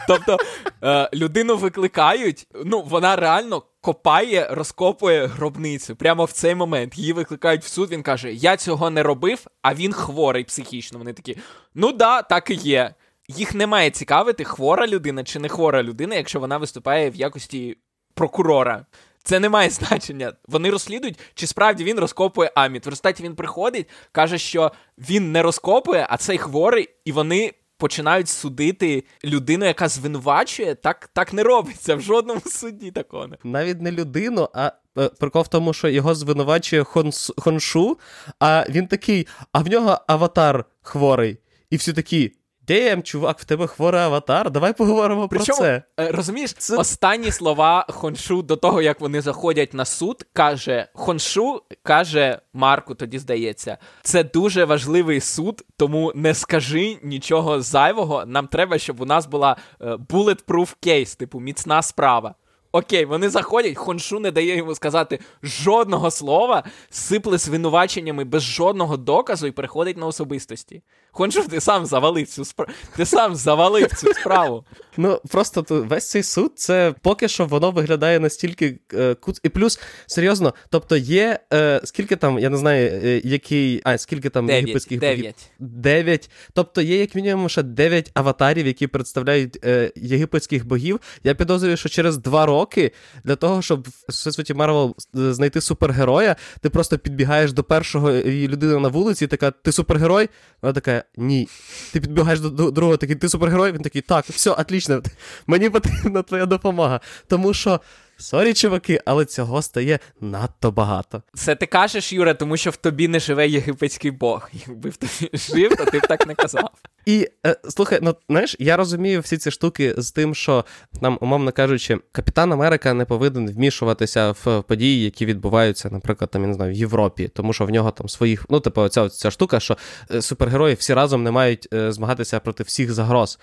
Тобто 0.08 0.36
е, 0.82 1.10
людину 1.14 1.56
викликають, 1.56 2.46
ну 2.64 2.82
вона 2.82 3.16
реально. 3.16 3.62
Копає, 3.84 4.48
розкопує 4.50 5.26
гробницю 5.26 5.96
прямо 5.96 6.24
в 6.24 6.32
цей 6.32 6.54
момент. 6.54 6.98
Її 6.98 7.12
викликають 7.12 7.64
в 7.64 7.66
суд. 7.66 7.90
Він 7.90 8.02
каже: 8.02 8.32
Я 8.32 8.56
цього 8.56 8.90
не 8.90 9.02
робив, 9.02 9.46
а 9.62 9.74
він 9.74 9.92
хворий 9.92 10.44
психічно. 10.44 10.98
Вони 10.98 11.12
такі, 11.12 11.36
ну 11.74 11.92
да, 11.92 12.22
так 12.22 12.50
і 12.50 12.54
є 12.54 12.94
їх 13.28 13.54
не 13.54 13.66
має 13.66 13.90
цікавити, 13.90 14.44
хвора 14.44 14.86
людина 14.86 15.24
чи 15.24 15.38
не 15.38 15.48
хвора 15.48 15.82
людина, 15.82 16.14
якщо 16.14 16.40
вона 16.40 16.58
виступає 16.58 17.10
в 17.10 17.16
якості 17.16 17.76
прокурора. 18.14 18.86
Це 19.22 19.40
не 19.40 19.48
має 19.48 19.70
значення. 19.70 20.32
Вони 20.48 20.70
розслідують, 20.70 21.18
чи 21.34 21.46
справді 21.46 21.84
він 21.84 21.98
розкопує 21.98 22.52
Аміт. 22.54 22.86
В 22.86 22.88
результаті 22.88 23.22
він 23.22 23.34
приходить, 23.34 23.88
каже, 24.12 24.38
що 24.38 24.72
він 24.98 25.32
не 25.32 25.42
розкопує, 25.42 26.06
а 26.10 26.16
цей 26.16 26.38
хворий, 26.38 26.88
і 27.04 27.12
вони 27.12 27.52
починають 27.76 28.28
судити 28.28 29.04
людину, 29.24 29.64
яка 29.64 29.88
звинувачує. 29.88 30.74
Так 30.74 31.10
так 31.12 31.32
не 31.32 31.42
робиться 31.42 31.94
в 31.94 32.00
жодному 32.00 32.40
суді 32.40 32.90
такого. 32.90 33.26
не. 33.26 33.36
Навіть 33.44 33.80
не 33.80 33.92
людину, 33.92 34.48
а 34.54 34.72
е, 34.98 35.08
прикол 35.08 35.42
в 35.42 35.48
тому, 35.48 35.72
що 35.72 35.88
його 35.88 36.14
звинувачує 36.14 36.84
Хонс, 36.84 37.32
Хоншу, 37.38 37.98
а 38.38 38.64
він 38.68 38.86
такий, 38.86 39.26
а 39.52 39.58
в 39.58 39.68
нього 39.68 39.98
аватар 40.06 40.64
хворий. 40.82 41.38
І 41.70 41.76
всі 41.76 41.92
такі. 41.92 42.32
Дем, 42.66 43.02
чувак, 43.02 43.38
в 43.38 43.44
тебе 43.44 43.66
хворий 43.66 44.00
аватар, 44.00 44.50
давай 44.50 44.72
поговоримо 44.72 45.28
Причому, 45.28 45.58
про 45.58 45.66
це. 45.66 45.82
Е, 46.00 46.12
розумієш, 46.12 46.52
це... 46.52 46.76
останні 46.76 47.30
слова 47.30 47.86
Хоншу 47.88 48.42
до 48.42 48.56
того, 48.56 48.82
як 48.82 49.00
вони 49.00 49.20
заходять 49.20 49.74
на 49.74 49.84
суд, 49.84 50.26
каже 50.32 50.88
Хоншу, 50.94 51.62
каже 51.82 52.40
Марку, 52.52 52.94
тоді 52.94 53.18
здається, 53.18 53.78
це 54.02 54.24
дуже 54.24 54.64
важливий 54.64 55.20
суд, 55.20 55.62
тому 55.76 56.12
не 56.14 56.34
скажи 56.34 56.98
нічого 57.02 57.62
зайвого. 57.62 58.26
Нам 58.26 58.46
треба, 58.46 58.78
щоб 58.78 59.00
у 59.00 59.04
нас 59.04 59.26
була 59.26 59.56
е, 59.80 59.94
bulletproof 59.94 60.76
case, 60.86 61.18
типу 61.18 61.40
міцна 61.40 61.82
справа. 61.82 62.34
Окей, 62.74 63.04
вони 63.04 63.30
заходять, 63.30 63.76
Хоншу 63.76 64.20
не 64.20 64.30
дає 64.30 64.56
йому 64.56 64.74
сказати 64.74 65.18
жодного 65.42 66.10
слова, 66.10 66.64
сипле 66.90 67.38
звинуваченнями 67.38 68.24
без 68.24 68.42
жодного 68.42 68.96
доказу 68.96 69.46
і 69.46 69.50
переходить 69.50 69.96
на 69.96 70.06
особистості. 70.06 70.82
Хоншу, 71.10 71.48
ти 71.48 71.60
сам 71.60 71.86
завалив 71.86 72.28
цю 72.28 72.44
справу. 72.44 72.72
Ти 72.96 73.06
сам 73.06 73.36
завалив 73.36 73.94
цю 73.94 74.14
справу. 74.14 74.64
Ну 74.96 75.20
просто 75.28 75.64
весь 75.68 76.10
цей 76.10 76.22
суд, 76.22 76.52
це 76.56 76.94
поки 77.02 77.28
що 77.28 77.46
воно 77.46 77.70
виглядає 77.70 78.20
настільки 78.20 78.78
е, 78.94 79.14
куц. 79.14 79.40
І 79.42 79.48
плюс 79.48 79.80
серйозно, 80.06 80.54
тобто 80.70 80.96
є 80.96 81.38
е, 81.52 81.80
скільки 81.84 82.16
там, 82.16 82.38
я 82.38 82.50
не 82.50 82.56
знаю, 82.56 83.00
е, 83.04 83.20
який. 83.24 83.80
А, 83.84 83.98
скільки 83.98 84.30
там 84.30 84.50
єгипетських 84.50 85.00
дев'ять. 85.00 85.50
Дев'ять. 85.58 86.30
Тобто 86.52 86.82
є, 86.82 87.00
як 87.00 87.14
мінімум, 87.14 87.48
ще 87.48 87.62
дев'ять 87.62 88.10
аватарів, 88.14 88.66
які 88.66 88.86
представляють 88.86 89.58
е, 89.64 89.92
єгипетських 89.96 90.66
богів. 90.66 91.00
Я 91.24 91.34
підозрюю, 91.34 91.76
що 91.76 91.88
через 91.88 92.18
два 92.18 92.46
роки 92.46 92.92
для 93.24 93.36
того, 93.36 93.62
щоб 93.62 93.88
в 93.88 93.92
всесвіті 94.08 94.54
Марвел 94.54 94.96
е, 95.16 95.32
знайти 95.34 95.60
супергероя, 95.60 96.36
ти 96.60 96.70
просто 96.70 96.98
підбігаєш 96.98 97.52
до 97.52 97.64
першого 97.64 98.12
людини 98.12 98.78
на 98.78 98.88
вулиці, 98.88 99.24
і 99.24 99.28
така, 99.28 99.50
ти 99.50 99.72
супергерой? 99.72 100.28
Вона 100.62 100.72
така, 100.72 101.04
ні. 101.16 101.48
Ти 101.92 102.00
підбігаєш 102.00 102.40
до 102.40 102.70
другого, 102.70 102.96
такий, 102.96 103.16
ти 103.16 103.28
супергерой? 103.28 103.72
Він 103.72 103.80
такий, 103.80 104.02
так, 104.02 104.24
все, 104.28 104.50
отлично, 104.50 104.81
мені 105.46 105.70
потрібна 105.70 106.22
твоя 106.22 106.46
допомога. 106.46 107.00
Тому 107.28 107.54
що. 107.54 107.80
Sorry, 108.22 108.54
чуваки, 108.54 109.00
але 109.04 109.24
цього 109.24 109.62
стає 109.62 109.98
надто 110.20 110.70
багато. 110.70 111.22
Це 111.34 111.54
ти 111.54 111.66
кажеш, 111.66 112.12
Юра, 112.12 112.34
тому 112.34 112.56
що 112.56 112.70
в 112.70 112.76
тобі 112.76 113.08
не 113.08 113.20
живе 113.20 113.48
єгипетський 113.48 114.10
бог. 114.10 114.50
Якби 114.66 114.90
в 114.90 114.96
тобі 114.96 115.30
жив, 115.32 115.76
то 115.76 115.84
ти 115.84 115.98
б 115.98 116.06
так 116.06 116.26
не 116.26 116.34
казав. 116.34 116.70
І 117.06 117.28
е, 117.46 117.56
слухай, 117.68 117.98
ну 118.02 118.16
знаєш, 118.28 118.56
я 118.58 118.76
розумію 118.76 119.20
всі 119.20 119.38
ці 119.38 119.50
штуки 119.50 119.94
з 119.96 120.12
тим, 120.12 120.34
що 120.34 120.64
нам, 121.00 121.18
умовно 121.20 121.52
кажучи, 121.52 121.98
Капітан 122.12 122.52
Америка 122.52 122.94
не 122.94 123.04
повинен 123.04 123.50
вмішуватися 123.50 124.30
в 124.30 124.62
події, 124.62 125.04
які 125.04 125.26
відбуваються, 125.26 125.90
наприклад, 125.90 126.30
там 126.30 126.42
я 126.42 126.48
не 126.48 126.54
знаю, 126.54 126.72
в 126.72 126.76
Європі, 126.76 127.28
тому 127.28 127.52
що 127.52 127.66
в 127.66 127.70
нього 127.70 127.90
там 127.90 128.08
своїх, 128.08 128.46
ну, 128.50 128.60
типу, 128.60 128.88
ця, 128.88 129.08
ця 129.08 129.30
штука, 129.30 129.60
що 129.60 129.76
е, 130.14 130.22
супергерої 130.22 130.74
всі 130.74 130.94
разом 130.94 131.22
не 131.22 131.30
мають 131.30 131.68
е, 131.74 131.92
змагатися 131.92 132.40
проти 132.40 132.62
всіх 132.62 132.92
загроз. 132.92 133.38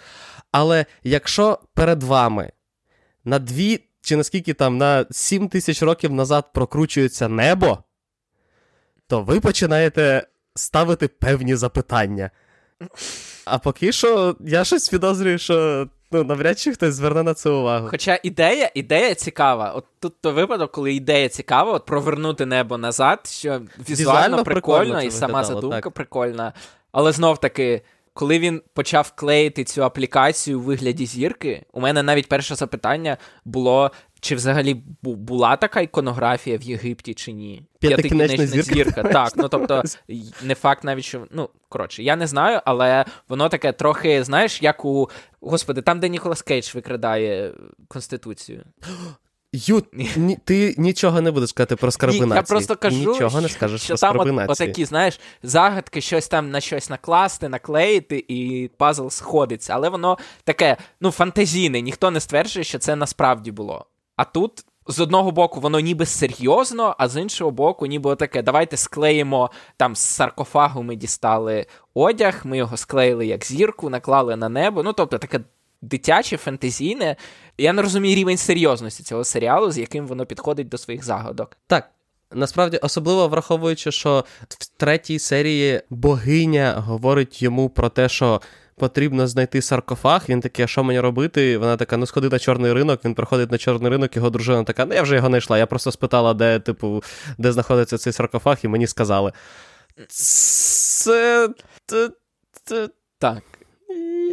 Але 0.52 0.86
якщо 1.04 1.60
перед 1.74 2.04
вами 2.04 2.52
на 3.26 3.40
дві 3.40 3.80
чи 4.01 4.15
наскільки 4.15 4.53
там 4.53 4.77
на 4.77 5.06
7 5.12 5.50
тисяч 5.50 5.82
років 5.82 6.13
назад 6.13 6.53
прокручується 6.53 7.27
небо, 7.27 7.84
то 9.08 9.22
ви 9.22 9.39
починаєте 9.39 10.27
ставити 10.56 11.08
певні 11.08 11.56
запитання. 11.56 12.32
А 13.46 13.58
поки 13.58 13.91
що 13.91 14.36
я 14.39 14.63
щось 14.63 14.89
підозрюю, 14.89 15.38
що 15.38 15.88
ну, 16.12 16.24
навряд 16.24 16.60
чи 16.60 16.74
хтось 16.74 16.96
зверне 16.96 17.24
на 17.24 17.34
це 17.34 17.50
увагу. 17.50 17.88
Хоча 17.91 18.20
ідея 18.24 18.72
ідея 18.75 19.15
цікава. 19.15 19.72
От 19.72 19.86
тут 20.00 20.22
той 20.22 20.34
випадок, 20.34 20.72
коли 20.72 20.94
ідея 20.94 21.29
цікава, 21.29 21.72
от 21.72 21.86
провернути 21.86 22.46
небо 22.46 22.77
назад, 22.77 23.20
що 23.27 23.50
візуально, 23.50 23.86
візуально 23.89 24.44
прикольно, 24.44 24.44
прикольно 24.44 25.01
і 25.01 25.12
сама 25.12 25.44
задумка 25.44 25.82
так. 25.82 25.94
прикольна. 25.94 26.53
Але 26.91 27.12
знов 27.12 27.39
таки 27.39 27.82
коли 28.20 28.40
він 28.40 28.62
почав 28.74 29.12
клеїти 29.16 29.64
цю 29.64 29.84
аплікацію 29.84 30.60
у 30.60 30.64
вигляді 30.64 31.06
зірки, 31.06 31.66
у 31.74 31.80
мене 31.80 32.04
навіть 32.04 32.30
перше 32.30 32.56
запитання 32.56 33.18
було: 33.46 33.92
чи 34.20 34.36
взагалі 34.36 34.74
була 35.04 35.56
така 35.56 35.82
іконографія 35.82 36.58
в 36.58 36.62
Єгипті 36.62 37.14
чи 37.14 37.32
ні? 37.32 37.64
П'ятикінечна 37.80 38.48
зірка. 38.48 38.74
зірка. 38.74 39.04
Так, 39.04 39.34
ну 39.36 39.48
тобто, 39.50 39.84
не 40.44 40.56
факт 40.56 40.84
навіть, 40.84 41.06
що 41.06 41.28
ну 41.32 41.50
коротше, 41.70 42.04
я 42.04 42.16
не 42.16 42.28
знаю, 42.28 42.62
але 42.66 43.06
воно 43.30 43.50
таке 43.50 43.72
трохи, 43.72 44.24
знаєш, 44.24 44.62
як 44.62 44.86
у 44.86 45.10
господи, 45.42 45.82
там, 45.82 46.00
де 46.00 46.10
Ніколас 46.10 46.42
Кейдж 46.42 46.76
викрадає 46.76 47.54
конституцію. 47.88 48.64
Ю, 49.53 49.84
ні, 50.18 50.38
ти 50.46 50.75
нічого 50.77 51.22
не 51.22 51.32
будеш 51.32 51.50
сказати 51.50 51.75
про 51.75 51.91
Скарб 51.92 52.08
нації. 52.08 52.36
Я 52.36 52.44
просто 52.44 52.75
кажу, 52.75 52.98
нічого 52.98 53.41
не 53.41 53.50
скажеш 53.50 53.82
що 53.82 53.88
про 53.94 53.98
там 53.98 54.15
Скарб 54.16 54.29
нації. 54.29 54.51
От, 54.51 54.62
отакі, 54.62 54.86
знаєш, 54.86 55.20
загадки, 55.44 56.01
щось 56.01 56.27
там 56.27 56.51
на 56.51 56.62
щось 56.62 56.89
накласти, 56.89 57.50
наклеїти, 57.50 58.25
і 58.27 58.70
пазл 58.77 59.08
сходиться. 59.08 59.74
Але 59.74 59.89
воно 59.89 60.18
таке, 60.44 60.77
ну, 61.01 61.12
фантазійне, 61.12 61.82
ніхто 61.82 62.12
не 62.12 62.20
стверджує, 62.20 62.63
що 62.63 62.79
це 62.79 62.96
насправді 62.96 63.51
було. 63.51 63.86
А 64.15 64.24
тут. 64.25 64.65
З 64.88 65.00
одного 65.00 65.32
боку, 65.32 65.60
воно 65.60 65.79
ніби 65.79 66.06
серйозно, 66.06 66.96
а 66.98 67.08
з 67.08 67.22
іншого 67.22 67.51
боку, 67.51 67.86
ніби 67.86 68.15
таке. 68.15 68.41
Давайте 68.41 68.77
склеїмо 68.77 69.51
там 69.77 69.96
з 69.96 70.00
саркофагу 70.00 70.84
ми 70.84 70.96
дістали 70.96 71.65
одяг, 71.94 72.41
ми 72.44 72.58
його 72.58 72.77
склеїли 72.77 73.25
як 73.25 73.46
зірку, 73.46 73.89
наклали 73.89 74.36
на 74.36 74.50
небо. 74.50 74.84
Ну, 74.84 74.94
тобто, 74.94 75.18
таке 75.18 75.39
дитяче, 75.82 76.38
фентезійне. 76.38 77.15
Я 77.60 77.74
не 77.74 77.82
розумію 77.82 78.16
рівень 78.16 78.38
серйозності 78.38 79.04
цього 79.04 79.24
серіалу, 79.24 79.72
з 79.72 79.78
яким 79.78 80.08
воно 80.08 80.25
підходить 80.25 80.70
до 80.70 80.78
своїх 80.78 81.04
загадок. 81.04 81.58
Так. 81.68 81.89
Насправді, 82.34 82.78
особливо 82.78 83.28
враховуючи, 83.28 83.92
що 83.92 84.25
в 84.50 84.78
третій 84.78 85.20
серії 85.20 85.82
богиня 85.89 86.74
говорить 86.78 87.42
йому 87.42 87.70
про 87.70 87.89
те, 87.89 88.10
що 88.10 88.42
потрібно 88.75 89.28
знайти 89.28 89.62
саркофаг. 89.62 90.25
Він 90.30 90.42
такий, 90.42 90.66
а 90.66 90.68
що 90.68 90.84
мені 90.84 91.00
робити? 91.00 91.58
Вона 91.58 91.78
така, 91.78 91.98
ну 91.98 92.06
сходи 92.06 92.30
на 92.30 92.39
чорний 92.39 92.74
ринок. 92.74 93.06
Він 93.06 93.13
приходить 93.13 93.51
на 93.51 93.58
чорний 93.58 93.92
ринок, 93.92 94.16
його 94.16 94.30
дружина 94.30 94.63
така, 94.63 94.86
ну 94.86 94.94
я 94.94 95.01
вже 95.01 95.16
його 95.16 95.28
знайшла. 95.28 95.58
Я 95.58 95.66
просто 95.66 95.92
спитала, 95.92 96.34
де, 96.34 96.60
типу, 96.60 97.04
де 97.38 97.51
знаходиться 97.51 97.98
цей 97.98 98.13
саркофаг, 98.13 98.58
і 98.63 98.68
мені 98.68 98.88
сказали. 98.88 99.32
Це. 100.08 101.50
Так. 103.20 103.44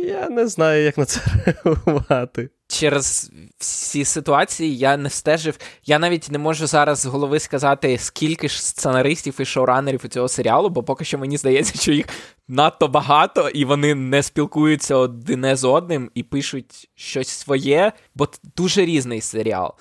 Я 0.04 0.28
не 0.28 0.46
знаю, 0.46 0.84
як 0.84 0.98
на 0.98 1.04
це 1.04 1.20
реагувати. 1.64 2.50
Через 2.76 3.32
всі 3.58 4.04
ситуації 4.04 4.76
я 4.76 4.96
не 4.96 5.10
стежив. 5.10 5.58
Я 5.84 5.98
навіть 5.98 6.30
не 6.30 6.38
можу 6.38 6.66
зараз 6.66 6.98
з 6.98 7.06
голови 7.06 7.40
сказати, 7.40 7.98
скільки 7.98 8.48
ж 8.48 8.62
сценаристів 8.62 9.40
і 9.40 9.44
шоуранерів 9.44 10.00
у 10.04 10.08
цього 10.08 10.28
серіалу, 10.28 10.68
бо 10.68 10.82
поки 10.82 11.04
що 11.04 11.18
мені 11.18 11.36
здається, 11.36 11.78
що 11.78 11.92
їх 11.92 12.06
надто 12.48 12.88
багато, 12.88 13.48
і 13.48 13.64
вони 13.64 13.94
не 13.94 14.22
спілкуються 14.22 14.96
одне 14.96 15.56
з 15.56 15.64
одним 15.64 16.10
і 16.14 16.22
пишуть 16.22 16.90
щось 16.94 17.28
своє, 17.28 17.92
бо 18.14 18.28
дуже 18.56 18.84
різний 18.84 19.20
серіал. 19.20 19.74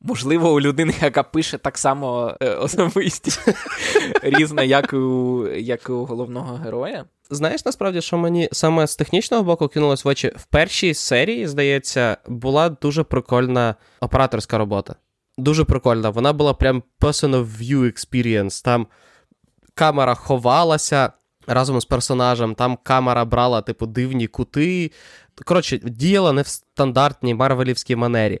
Можливо, 0.00 0.52
у 0.52 0.60
людини, 0.60 0.94
яка 1.02 1.22
пише 1.22 1.58
так 1.58 1.78
само 1.78 2.36
е, 2.40 2.54
особистість 2.54 3.48
різна, 4.22 4.62
як 4.62 4.92
у, 4.92 5.46
як 5.48 5.90
у 5.90 6.04
головного 6.04 6.54
героя. 6.54 7.04
Знаєш, 7.30 7.64
насправді, 7.64 8.00
що 8.00 8.18
мені 8.18 8.48
саме 8.52 8.86
з 8.86 8.96
технічного 8.96 9.42
боку 9.42 9.68
кинулось 9.68 10.04
в 10.04 10.08
очі 10.08 10.32
в 10.36 10.44
першій 10.44 10.94
серії, 10.94 11.46
здається, 11.46 12.16
була 12.26 12.68
дуже 12.68 13.02
прикольна 13.02 13.74
операторська 14.00 14.58
робота. 14.58 14.94
Дуже 15.38 15.64
прикольна. 15.64 16.10
Вона 16.10 16.32
була 16.32 16.54
прям 16.54 16.82
personal 17.00 17.46
view 17.58 17.82
experience. 17.82 18.64
Там 18.64 18.86
камера 19.74 20.14
ховалася 20.14 21.12
разом 21.46 21.80
з 21.80 21.84
персонажем, 21.84 22.54
там 22.54 22.78
камера 22.82 23.24
брала, 23.24 23.62
типу, 23.62 23.86
дивні 23.86 24.26
кути. 24.26 24.90
Коротше, 25.44 25.78
діяла 25.78 26.32
не 26.32 26.42
в 26.42 26.46
стандартній 26.46 27.34
марвелівській 27.34 27.96
манері. 27.96 28.40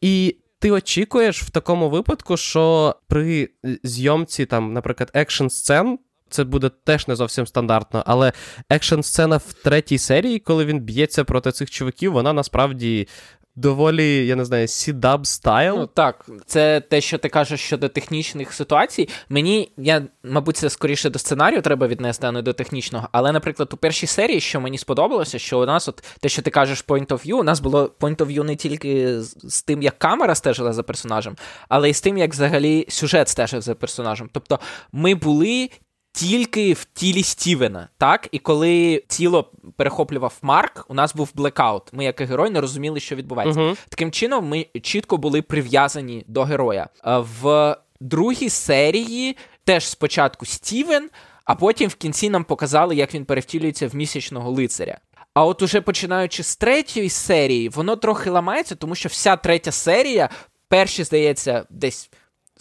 І 0.00 0.36
ти 0.58 0.70
очікуєш 0.70 1.42
в 1.42 1.50
такому 1.50 1.90
випадку, 1.90 2.36
що 2.36 2.94
при 3.06 3.48
зйомці, 3.82 4.46
там, 4.46 4.72
наприклад, 4.72 5.10
екшн 5.14 5.48
сцен 5.48 5.98
це 6.34 6.44
буде 6.44 6.70
теж 6.84 7.08
не 7.08 7.16
зовсім 7.16 7.46
стандартно, 7.46 8.02
але 8.06 8.32
екшн 8.70 9.00
сцена 9.00 9.36
в 9.36 9.52
третій 9.52 9.98
серії, 9.98 10.38
коли 10.38 10.64
він 10.64 10.80
б'ється 10.80 11.24
проти 11.24 11.52
цих 11.52 11.70
чуваків, 11.70 12.12
вона 12.12 12.32
насправді. 12.32 13.08
Доволі, 13.56 14.26
я 14.26 14.36
не 14.36 14.44
знаю, 14.44 14.68
CW 14.68 15.26
style. 15.26 15.76
Ну 15.78 15.86
так, 15.86 16.26
це 16.46 16.80
те, 16.80 17.00
що 17.00 17.18
ти 17.18 17.28
кажеш 17.28 17.60
щодо 17.60 17.88
технічних 17.88 18.52
ситуацій. 18.52 19.08
Мені, 19.28 19.72
я, 19.76 20.02
мабуть, 20.24 20.56
це 20.56 20.70
скоріше 20.70 21.10
до 21.10 21.18
сценарію 21.18 21.62
треба 21.62 21.86
віднести, 21.86 22.26
а 22.26 22.32
не 22.32 22.42
до 22.42 22.52
технічного. 22.52 23.08
Але, 23.12 23.32
наприклад, 23.32 23.70
у 23.72 23.76
першій 23.76 24.06
серії, 24.06 24.40
що 24.40 24.60
мені 24.60 24.78
сподобалося, 24.78 25.38
що 25.38 25.60
у 25.60 25.66
нас, 25.66 25.88
от 25.88 26.04
те, 26.20 26.28
що 26.28 26.42
ти 26.42 26.50
кажеш, 26.50 26.84
point 26.84 27.06
of 27.06 27.26
view, 27.26 27.34
у 27.34 27.42
нас 27.42 27.60
було 27.60 27.90
point 28.00 28.16
of 28.16 28.26
view 28.26 28.42
не 28.42 28.56
тільки 28.56 29.20
з, 29.22 29.36
з 29.42 29.62
тим, 29.62 29.82
як 29.82 29.98
камера 29.98 30.34
стежила 30.34 30.72
за 30.72 30.82
персонажем, 30.82 31.36
але 31.68 31.90
й 31.90 31.94
з 31.94 32.00
тим, 32.00 32.18
як 32.18 32.32
взагалі 32.32 32.86
сюжет 32.88 33.28
стежив 33.28 33.60
за 33.60 33.74
персонажем. 33.74 34.30
Тобто 34.32 34.60
ми 34.92 35.14
були 35.14 35.70
тільки 36.14 36.72
в 36.72 36.84
тілі 36.84 37.22
Стівена. 37.22 37.88
Так, 37.98 38.28
і 38.32 38.38
коли 38.38 39.04
тіло 39.08 39.50
перехоплював 39.76 40.34
Марк, 40.42 40.84
у 40.88 40.94
нас 40.94 41.14
був 41.14 41.30
блекаут. 41.34 41.82
Ми, 41.92 42.04
як 42.04 42.20
і 42.20 42.24
герой, 42.24 42.50
не 42.50 42.60
розуміли, 42.60 43.00
що 43.00 43.16
відбувається. 43.16 43.60
uh 43.60 43.76
Таким 43.88 44.10
чином, 44.10 44.48
ми 44.48 44.66
чітко 44.82 45.16
були 45.16 45.42
прив'язані 45.42 46.24
до 46.28 46.42
героя. 46.42 46.88
В 47.04 47.76
другій 48.00 48.48
серії 48.48 49.36
теж 49.64 49.88
спочатку 49.88 50.46
Стівен, 50.46 51.10
а 51.44 51.54
потім 51.54 51.90
в 51.90 51.94
кінці 51.94 52.30
нам 52.30 52.44
показали, 52.44 52.96
як 52.96 53.14
він 53.14 53.24
перевтілюється 53.24 53.88
в 53.88 53.94
місячного 53.94 54.50
лицаря. 54.50 54.98
А 55.34 55.44
от 55.44 55.62
уже 55.62 55.80
починаючи 55.80 56.42
з 56.42 56.56
третьої 56.56 57.08
серії, 57.10 57.68
воно 57.68 57.96
трохи 57.96 58.30
ламається, 58.30 58.74
тому 58.74 58.94
що 58.94 59.08
вся 59.08 59.36
третя 59.36 59.72
серія, 59.72 60.28
перші, 60.68 61.04
здається, 61.04 61.64
десь. 61.70 62.10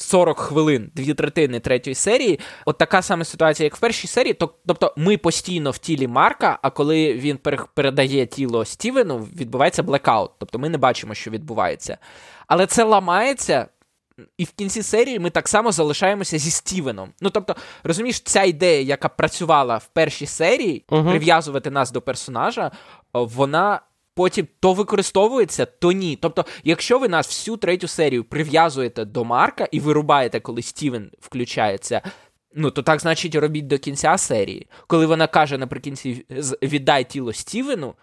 40 0.04 0.39
хвилин, 0.39 0.92
дві 0.96 1.13
третини 1.13 1.60
третьої 1.60 1.96
серії. 1.96 2.39
От 2.66 2.78
така 2.78 3.02
сама 3.02 3.24
ситуація, 3.24 3.66
як 3.66 3.76
в 3.76 3.80
першій 3.80 4.08
серії. 4.08 4.34
Тобто 4.66 4.94
ми 4.98 5.18
постійно 5.18 5.72
в 5.72 5.78
тілі 5.78 6.08
Марка, 6.08 6.60
а 6.62 6.70
коли 6.70 7.13
він 7.13 7.39
передає 7.74 8.26
тіло 8.26 8.66
Стівену, 8.66 9.18
відбувається 9.18 9.84
блекаут. 9.84 10.32
Тобто 10.39 10.60
ми 10.60 10.70
не 10.70 10.78
бачимо, 10.78 11.13
що 11.13 11.32
відбувається. 11.32 11.98
Але 12.48 12.66
це 12.66 12.84
ламається. 12.84 13.68
І 14.38 14.44
в 14.44 14.52
кінці 14.52 14.84
серії 14.84 15.20
ми 15.20 15.30
так 15.30 15.48
само 15.48 15.72
залишаємося 15.72 16.38
зі 16.38 16.52
Стівеном. 16.52 17.10
Ну 17.22 17.30
тобто, 17.30 17.56
розумієш, 17.84 18.20
ця 18.20 18.44
ідея, 18.44 18.82
яка 18.82 19.10
працювала 19.10 19.78
в 19.78 19.88
першій 19.88 20.26
серії, 20.26 20.86
uh-huh. 20.88 21.10
прив'язувати 21.10 21.72
нас 21.72 21.92
до 21.92 22.02
персонажа, 22.02 22.72
вона 23.13 23.80
потім 24.15 24.47
то 24.60 24.73
використовується, 24.73 25.65
то 25.65 25.91
ні. 25.91 26.17
Тобто, 26.21 26.45
якщо 26.63 26.99
ви 26.99 27.08
нас 27.08 27.28
всю 27.28 27.58
третю 27.58 27.88
серію 27.88 28.23
прив'язуєте 28.23 29.06
до 29.06 29.23
Марка 29.23 29.67
і 29.71 29.80
вирубаєте, 29.80 30.39
коли 30.39 30.62
Стівен 30.62 31.12
включається. 31.19 32.02
Ну, 32.56 32.71
то 32.71 32.82
так, 32.82 32.99
значить, 32.99 33.36
робіть 33.36 33.67
до 33.67 33.78
кінця 33.78 34.17
серії. 34.17 34.67
Коли 34.88 35.06
вона 35.06 35.28
каже 35.28 35.58
наприкінці 35.58 36.26
віддай 36.62 37.04
тіло 37.04 37.34
Стівену, 37.34 37.93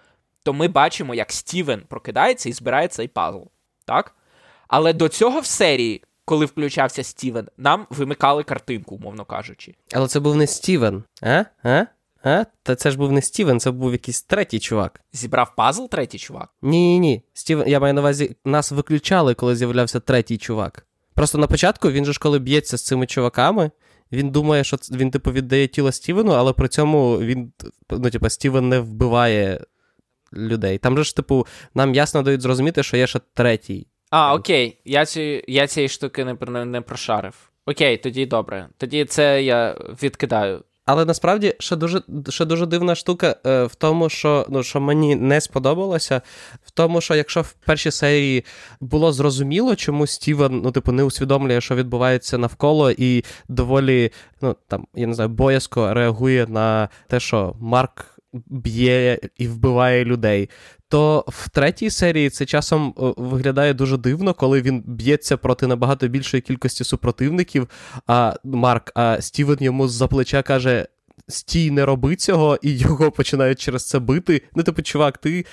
то 0.42 0.52
ми 0.52 0.68
бачимо, 0.68 1.14
як 1.14 1.32
Стівен 1.32 1.82
прокидається 1.88 2.48
і 2.48 2.52
збирає 2.52 2.88
цей 2.88 3.08
пазл. 3.08 3.42
Так? 3.84 4.14
Але 4.68 4.92
до 4.92 5.08
цього 5.08 5.40
в 5.40 5.46
серії, 5.46 6.04
коли 6.24 6.46
включався 6.46 7.04
Стівен, 7.04 7.48
нам 7.56 7.86
вимикали 7.90 8.42
картинку, 8.42 8.94
умовно 8.94 9.24
кажучи. 9.24 9.74
Але 9.92 10.08
це 10.08 10.20
був 10.20 10.36
не 10.36 10.46
Стівен, 10.46 11.04
а? 11.22 11.44
А? 11.62 11.86
А? 12.22 12.44
Та 12.62 12.74
це 12.74 12.90
ж 12.90 12.98
був 12.98 13.12
не 13.12 13.22
Стівен, 13.22 13.60
це 13.60 13.70
був 13.70 13.92
якийсь 13.92 14.22
третій 14.22 14.58
чувак. 14.58 15.00
Зібрав 15.12 15.52
пазл 15.56 15.84
третій 15.86 16.18
чувак? 16.18 16.48
Ні, 16.62 16.78
ні, 16.78 16.98
ні. 16.98 17.22
Стівен, 17.32 17.68
я 17.68 17.80
маю 17.80 17.94
на 17.94 18.00
увазі, 18.00 18.36
нас 18.44 18.72
виключали, 18.72 19.34
коли 19.34 19.56
з'являвся 19.56 20.00
третій 20.00 20.38
чувак. 20.38 20.86
Просто 21.14 21.38
на 21.38 21.46
початку 21.46 21.90
він 21.90 22.04
же 22.04 22.12
ж 22.12 22.18
коли 22.18 22.38
б'ється 22.38 22.78
з 22.78 22.84
цими 22.84 23.06
чуваками, 23.06 23.70
він 24.12 24.30
думає, 24.30 24.64
що 24.64 24.76
він, 24.76 25.10
типу, 25.10 25.32
віддає 25.32 25.66
тіло 25.66 25.92
Стівену, 25.92 26.32
але 26.32 26.52
при 26.52 26.68
цьому 26.68 27.18
він, 27.18 27.52
ну, 27.90 28.10
типу, 28.10 28.30
Стівен 28.30 28.68
не 28.68 28.80
вбиває 28.80 29.60
людей. 30.32 30.78
Там 30.78 30.96
же 30.96 31.04
ж, 31.04 31.16
типу, 31.16 31.46
нам 31.74 31.94
ясно 31.94 32.22
дають 32.22 32.40
зрозуміти, 32.40 32.82
що 32.82 32.96
є 32.96 33.06
ще 33.06 33.20
третій. 33.34 33.86
А, 34.10 34.34
окей. 34.34 34.80
Я 34.84 35.06
ці, 35.06 35.44
я 35.48 35.66
цієї 35.66 35.88
штуки 35.88 36.24
не, 36.24 36.36
не, 36.48 36.64
не 36.64 36.80
прошарив. 36.80 37.50
Окей, 37.66 37.96
тоді 37.96 38.26
добре. 38.26 38.68
Тоді 38.76 39.04
це 39.04 39.42
я 39.42 39.76
відкидаю. 40.02 40.62
Але 40.90 41.04
насправді 41.04 41.54
ще 41.58 41.76
дуже 41.76 42.02
ще 42.28 42.44
дуже 42.44 42.66
дивна 42.66 42.94
штука 42.94 43.36
е, 43.46 43.64
в 43.64 43.74
тому, 43.74 44.08
що 44.08 44.46
ну, 44.48 44.62
що 44.62 44.80
мені 44.80 45.16
не 45.16 45.40
сподобалося, 45.40 46.22
в 46.64 46.70
тому, 46.70 47.00
що 47.00 47.14
якщо 47.14 47.42
в 47.42 47.52
першій 47.52 47.90
серії 47.90 48.44
було 48.80 49.12
зрозуміло, 49.12 49.76
чому 49.76 50.06
Стівен 50.06 50.60
ну, 50.64 50.70
типу, 50.70 50.92
не 50.92 51.04
усвідомлює, 51.04 51.60
що 51.60 51.74
відбувається 51.74 52.38
навколо, 52.38 52.90
і 52.90 53.24
доволі, 53.48 54.12
ну 54.42 54.56
там, 54.68 54.86
я 54.94 55.06
не 55.06 55.14
знаю, 55.14 55.30
боязко 55.30 55.94
реагує 55.94 56.46
на 56.46 56.88
те, 57.06 57.20
що 57.20 57.54
Марк 57.60 58.18
б'є 58.32 59.18
і 59.36 59.48
вбиває 59.48 60.04
людей. 60.04 60.48
То 60.90 61.24
в 61.28 61.48
третій 61.48 61.90
серії 61.90 62.30
це 62.30 62.46
часом 62.46 62.94
виглядає 63.16 63.74
дуже 63.74 63.96
дивно, 63.96 64.34
коли 64.34 64.62
він 64.62 64.82
б'ється 64.86 65.36
проти 65.36 65.66
набагато 65.66 66.08
більшої 66.08 66.40
кількості 66.40 66.84
супротивників. 66.84 67.68
А 68.06 68.34
Марк, 68.44 68.92
а 68.94 69.20
Стівен 69.20 69.58
йому 69.60 69.88
з-за 69.88 70.06
плеча 70.06 70.42
каже: 70.42 70.86
Стій, 71.28 71.70
не 71.70 71.84
роби 71.84 72.16
цього, 72.16 72.58
і 72.62 72.78
його 72.78 73.10
починають 73.10 73.60
через 73.60 73.88
це 73.88 73.98
бити. 73.98 74.42
Ну, 74.54 74.62
типу, 74.62 74.82
чувак, 74.82 75.18
ти 75.18 75.46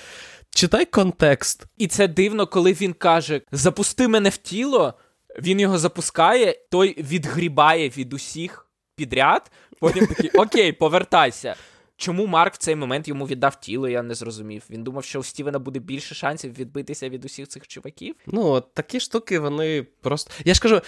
читай 0.50 0.84
контекст. 0.84 1.66
І 1.76 1.86
це 1.86 2.08
дивно, 2.08 2.46
коли 2.46 2.72
він 2.72 2.92
каже: 2.92 3.40
Запусти 3.52 4.08
мене 4.08 4.28
в 4.28 4.36
тіло, 4.36 4.94
він 5.42 5.60
його 5.60 5.78
запускає, 5.78 6.56
той 6.70 7.02
відгрібає 7.02 7.88
від 7.88 8.12
усіх 8.12 8.66
підряд. 8.96 9.50
Потім 9.80 10.06
такий, 10.06 10.30
окей, 10.30 10.72
повертайся. 10.72 11.54
Чому 11.98 12.26
Марк 12.26 12.54
в 12.54 12.58
цей 12.58 12.76
момент 12.76 13.08
йому 13.08 13.26
віддав 13.26 13.60
тіло, 13.60 13.88
я 13.88 14.02
не 14.02 14.14
зрозумів. 14.14 14.62
Він 14.70 14.84
думав, 14.84 15.04
що 15.04 15.20
у 15.20 15.22
Стівена 15.22 15.58
буде 15.58 15.78
більше 15.78 16.14
шансів 16.14 16.58
відбитися 16.58 17.08
від 17.08 17.24
усіх 17.24 17.48
цих 17.48 17.66
чуваків. 17.66 18.14
Ну, 18.26 18.60
такі 18.60 19.00
штуки, 19.00 19.38
вони 19.38 19.86
просто. 20.00 20.30
Я 20.44 20.54
ж 20.54 20.60
кажу. 20.60 20.80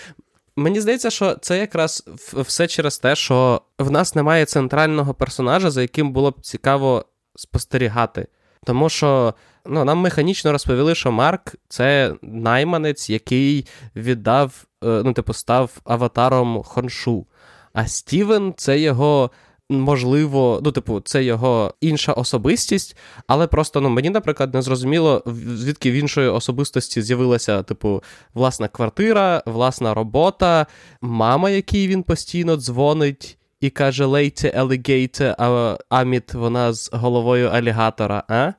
Мені 0.57 0.81
здається, 0.81 1.11
що 1.11 1.35
це 1.35 1.59
якраз 1.59 2.05
все 2.33 2.67
через 2.67 2.99
те, 2.99 3.17
що 3.17 3.63
в 3.79 3.91
нас 3.91 4.15
немає 4.15 4.45
центрального 4.45 5.15
персонажа, 5.15 5.71
за 5.71 5.83
яким 5.83 6.13
було 6.13 6.31
б 6.31 6.41
цікаво 6.41 7.05
спостерігати. 7.37 8.27
Тому 8.65 8.89
що 8.89 9.35
ну, 9.67 9.85
нам 9.85 9.99
механічно 9.99 10.53
розповіли, 10.53 10.95
що 10.95 11.13
Марк 11.13 11.55
це 11.69 12.15
найманець, 12.23 13.11
який 13.11 13.67
віддав, 13.97 14.65
е, 14.85 15.03
ну, 15.05 15.13
типу, 15.13 15.33
став 15.33 15.71
аватаром 15.85 16.63
Хоншу. 16.63 17.27
А 17.73 17.87
Стівен 17.87 18.55
це 18.57 18.79
його 18.79 19.31
можливо, 19.71 20.61
ну, 20.65 20.73
типу, 20.73 21.01
це 21.01 21.25
його 21.25 21.75
інша 21.81 22.13
особистість, 22.13 22.97
але 23.27 23.47
просто 23.47 23.81
ну, 23.81 23.89
мені, 23.89 24.11
наприклад, 24.11 24.55
не 24.55 24.63
зрозуміло, 24.63 25.23
звідки 25.55 25.91
в 25.91 25.95
іншої 25.95 26.29
особистості 26.29 27.03
з'явилася, 27.03 27.63
типу, 27.63 28.03
власна 28.35 28.69
квартира, 28.69 29.43
власна 29.47 29.95
робота, 29.95 30.67
мама, 31.01 31.51
якій 31.51 31.89
він 31.89 32.03
постійно 32.03 32.57
дзвонить. 32.57 33.37
І 33.61 33.71
каже, 33.71 34.05
лейте 34.05 34.51
алігейте, 34.51 35.37
а 35.39 35.77
Аміт 35.89 36.35
вона 36.35 36.73
з 36.73 36.91
головою 36.93 37.49
алігатора, 37.49 38.25
а? 38.29 38.53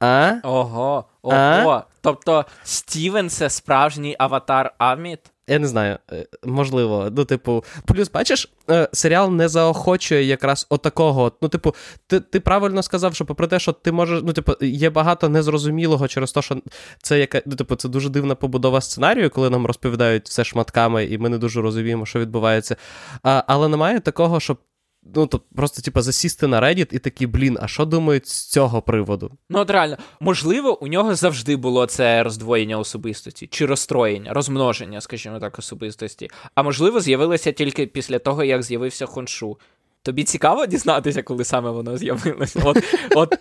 А? 0.00 0.34
Ого, 0.42 1.04
ого. 1.22 1.36
А? 1.36 1.84
Тобто 2.00 2.44
Стівен 2.64 3.30
це 3.30 3.50
справжній 3.50 4.16
аватар 4.18 4.74
Аміт? 4.78 5.31
Я 5.52 5.58
не 5.58 5.66
знаю, 5.66 5.98
е, 6.12 6.26
можливо. 6.44 7.08
Ну, 7.16 7.24
типу, 7.24 7.64
плюс, 7.84 8.10
бачиш, 8.10 8.52
е, 8.70 8.88
серіал 8.92 9.32
не 9.32 9.48
заохочує 9.48 10.24
якраз 10.24 10.66
отакого. 10.70 11.32
Ну, 11.42 11.48
типу, 11.48 11.74
ти 12.06 12.20
ти 12.20 12.40
правильно 12.40 12.82
сказав, 12.82 13.14
що 13.14 13.24
попри 13.24 13.46
те, 13.46 13.58
що 13.58 13.72
ти 13.72 13.92
можеш, 13.92 14.22
ну, 14.24 14.32
типу, 14.32 14.52
є 14.60 14.90
багато 14.90 15.28
незрозумілого 15.28 16.08
через 16.08 16.32
те, 16.32 16.42
що 16.42 16.56
це 17.02 17.18
яка, 17.18 17.42
ну, 17.46 17.56
типу, 17.56 17.76
це 17.76 17.88
дуже 17.88 18.08
дивна 18.08 18.34
побудова 18.34 18.80
сценарію, 18.80 19.30
коли 19.30 19.50
нам 19.50 19.66
розповідають 19.66 20.28
все 20.28 20.44
шматками, 20.44 21.04
і 21.04 21.18
ми 21.18 21.28
не 21.28 21.38
дуже 21.38 21.60
розуміємо, 21.60 22.06
що 22.06 22.18
відбувається. 22.18 22.76
А, 23.22 23.44
Але 23.46 23.68
немає 23.68 24.00
такого, 24.00 24.40
щоб 24.40 24.58
Ну, 25.14 25.26
то 25.26 25.40
просто, 25.54 25.82
типу, 25.82 26.00
засісти 26.00 26.46
на 26.46 26.60
Reddit 26.60 26.94
і 26.94 26.98
такі, 26.98 27.26
блін, 27.26 27.58
а 27.60 27.68
що 27.68 27.84
думають 27.84 28.28
з 28.28 28.46
цього 28.46 28.82
приводу? 28.82 29.30
Ну, 29.48 29.58
от 29.58 29.70
реально, 29.70 29.96
можливо, 30.20 30.82
у 30.82 30.86
нього 30.86 31.14
завжди 31.14 31.56
було 31.56 31.86
це 31.86 32.22
роздвоєння 32.22 32.78
особистості, 32.78 33.46
чи 33.46 33.66
розстроєння, 33.66 34.32
розмноження, 34.32 35.00
скажімо 35.00 35.38
так, 35.38 35.58
особистості. 35.58 36.30
А 36.54 36.62
можливо, 36.62 37.00
з'явилося 37.00 37.52
тільки 37.52 37.86
після 37.86 38.18
того, 38.18 38.44
як 38.44 38.62
з'явився 38.62 39.06
Хоншу. 39.06 39.58
Тобі 40.02 40.24
цікаво 40.24 40.66
дізнатися, 40.66 41.22
коли 41.22 41.44
саме 41.44 41.70
воно 41.70 41.96
з'явилося? 41.96 42.60
От, 42.64 42.84
от 43.14 43.38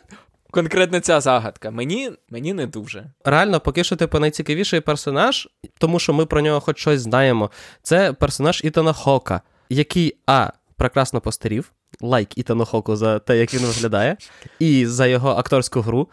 конкретно 0.51 0.99
ця 0.99 1.21
загадка. 1.21 1.71
Мені 1.71 2.11
мені 2.29 2.53
не 2.53 2.67
дуже. 2.67 3.05
Реально, 3.25 3.59
поки 3.59 3.83
що, 3.83 3.95
типу, 3.95 4.19
найцікавіший 4.19 4.79
персонаж, 4.79 5.49
тому 5.77 5.99
що 5.99 6.13
ми 6.13 6.25
про 6.25 6.41
нього 6.41 6.59
хоч 6.59 6.79
щось 6.79 7.01
знаємо. 7.01 7.51
Це 7.83 8.13
персонаж 8.13 8.61
Ітана 8.63 8.93
Хока, 8.93 9.41
який 9.69 10.15
А 10.27 10.49
прекрасно 10.81 11.21
постарів. 11.21 11.71
Лайк 12.01 12.37
Ітану 12.37 12.65
Хоку 12.65 12.95
за 12.95 13.19
те, 13.19 13.37
як 13.37 13.53
він 13.53 13.65
виглядає, 13.65 14.17
і 14.59 14.85
за 14.85 15.07
його 15.07 15.29
акторську 15.29 15.81
гру. 15.81 16.09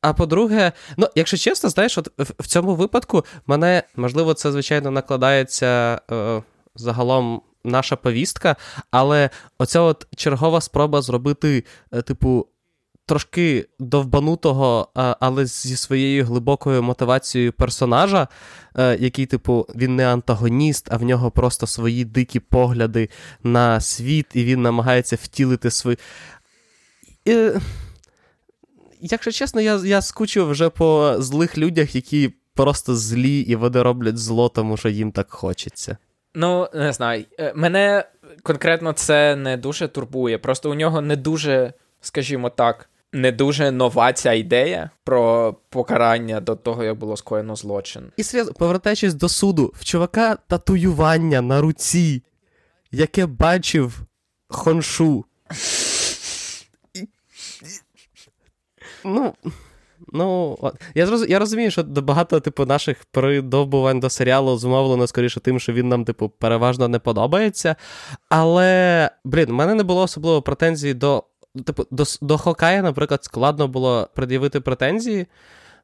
А 0.00 0.12
по-друге, 0.12 0.72
ну, 0.96 1.08
якщо 1.14 1.36
чесно, 1.36 1.70
знаєш, 1.70 1.98
от 1.98 2.08
в 2.18 2.46
цьому 2.46 2.74
випадку 2.74 3.24
мене, 3.46 3.82
можливо, 3.96 4.34
це, 4.34 4.52
звичайно, 4.52 4.90
накладається 4.90 6.00
е, 6.10 6.42
загалом 6.74 7.42
наша 7.64 7.96
повістка, 7.96 8.56
але 8.90 9.30
оця 9.58 9.80
от 9.80 10.06
чергова 10.16 10.60
спроба 10.60 11.02
зробити, 11.02 11.64
е, 11.92 12.02
типу, 12.02 12.46
трошки 13.08 13.66
довбанутого, 13.78 14.88
але 14.94 15.46
зі 15.46 15.76
своєю 15.76 16.24
глибокою 16.24 16.82
мотивацією 16.82 17.52
персонажа, 17.52 18.28
е, 18.78 18.96
який, 19.00 19.26
типу, 19.26 19.66
він 19.74 19.96
не 19.96 20.12
антагоніст, 20.12 20.88
а 20.90 20.96
в 20.96 21.02
нього 21.02 21.30
просто 21.30 21.66
свої 21.66 22.04
дикі 22.04 22.40
погляди 22.40 23.08
на 23.42 23.80
світ, 23.80 24.26
і 24.34 24.44
він 24.44 24.62
намагається 24.62 25.16
втілити 25.22 25.70
свої. 25.70 25.98
І, 27.24 27.50
Якщо 29.00 29.30
чесно, 29.30 29.60
я 29.60 29.80
я 29.84 30.02
скучив 30.02 30.50
вже 30.50 30.68
по 30.68 31.16
злих 31.18 31.58
людях, 31.58 31.94
які 31.94 32.34
просто 32.54 32.96
злі 32.96 33.40
і 33.40 33.56
вони 33.56 33.82
роблять 33.82 34.18
зло, 34.18 34.48
тому 34.48 34.76
що 34.76 34.88
їм 34.88 35.12
так 35.12 35.30
хочеться. 35.30 35.96
Ну, 36.34 36.68
не 36.74 36.92
знаю. 36.92 37.24
Е, 37.38 37.52
мене 37.56 38.04
конкретно 38.42 38.92
це 38.92 39.36
не 39.36 39.56
дуже 39.56 39.88
турбує. 39.88 40.38
Просто 40.38 40.70
у 40.70 40.74
нього 40.74 41.00
не 41.00 41.16
дуже, 41.16 41.72
скажімо 42.00 42.50
так, 42.50 42.90
не 43.12 43.32
дуже 43.32 43.70
нова 43.70 44.12
ця 44.12 44.32
ідея 44.32 44.90
про 45.04 45.54
покарання 45.68 46.40
до 46.40 46.56
того, 46.56 46.84
як 46.84 46.98
було 46.98 47.16
скоєно 47.16 47.56
злочин. 47.56 48.02
І 48.16 48.22
серйозно, 48.22 48.54
повертаючись 48.54 49.14
до 49.14 49.28
суду, 49.28 49.72
в 49.76 49.84
чувака 49.84 50.38
татуювання 50.46 51.40
на 51.40 51.60
руці, 51.60 52.22
яке 52.92 53.26
бачив 53.26 54.00
хоншу. 54.48 55.24
Ну. 59.04 59.34
Ну, 60.12 60.58
я 60.94 61.06
зроз... 61.06 61.26
я 61.28 61.38
розумію, 61.38 61.70
що 61.70 61.82
багато 61.82 62.40
типу, 62.40 62.66
наших 62.66 63.04
придовбувань 63.04 64.00
до 64.00 64.10
серіалу 64.10 64.56
зумовлено 64.56 65.06
скоріше 65.06 65.40
тим, 65.40 65.60
що 65.60 65.72
він 65.72 65.88
нам, 65.88 66.04
типу, 66.04 66.28
переважно 66.28 66.88
не 66.88 66.98
подобається. 66.98 67.76
Але, 68.28 69.10
блін, 69.24 69.46
в 69.46 69.52
мене 69.52 69.74
не 69.74 69.82
було 69.82 70.02
особливо 70.02 70.42
претензій 70.42 70.94
до 70.94 71.24
типу, 71.64 71.86
до 71.90 72.04
до 72.20 72.38
Хокая, 72.38 72.82
наприклад, 72.82 73.24
складно 73.24 73.68
було 73.68 74.08
пред'явити 74.14 74.60
претензії, 74.60 75.26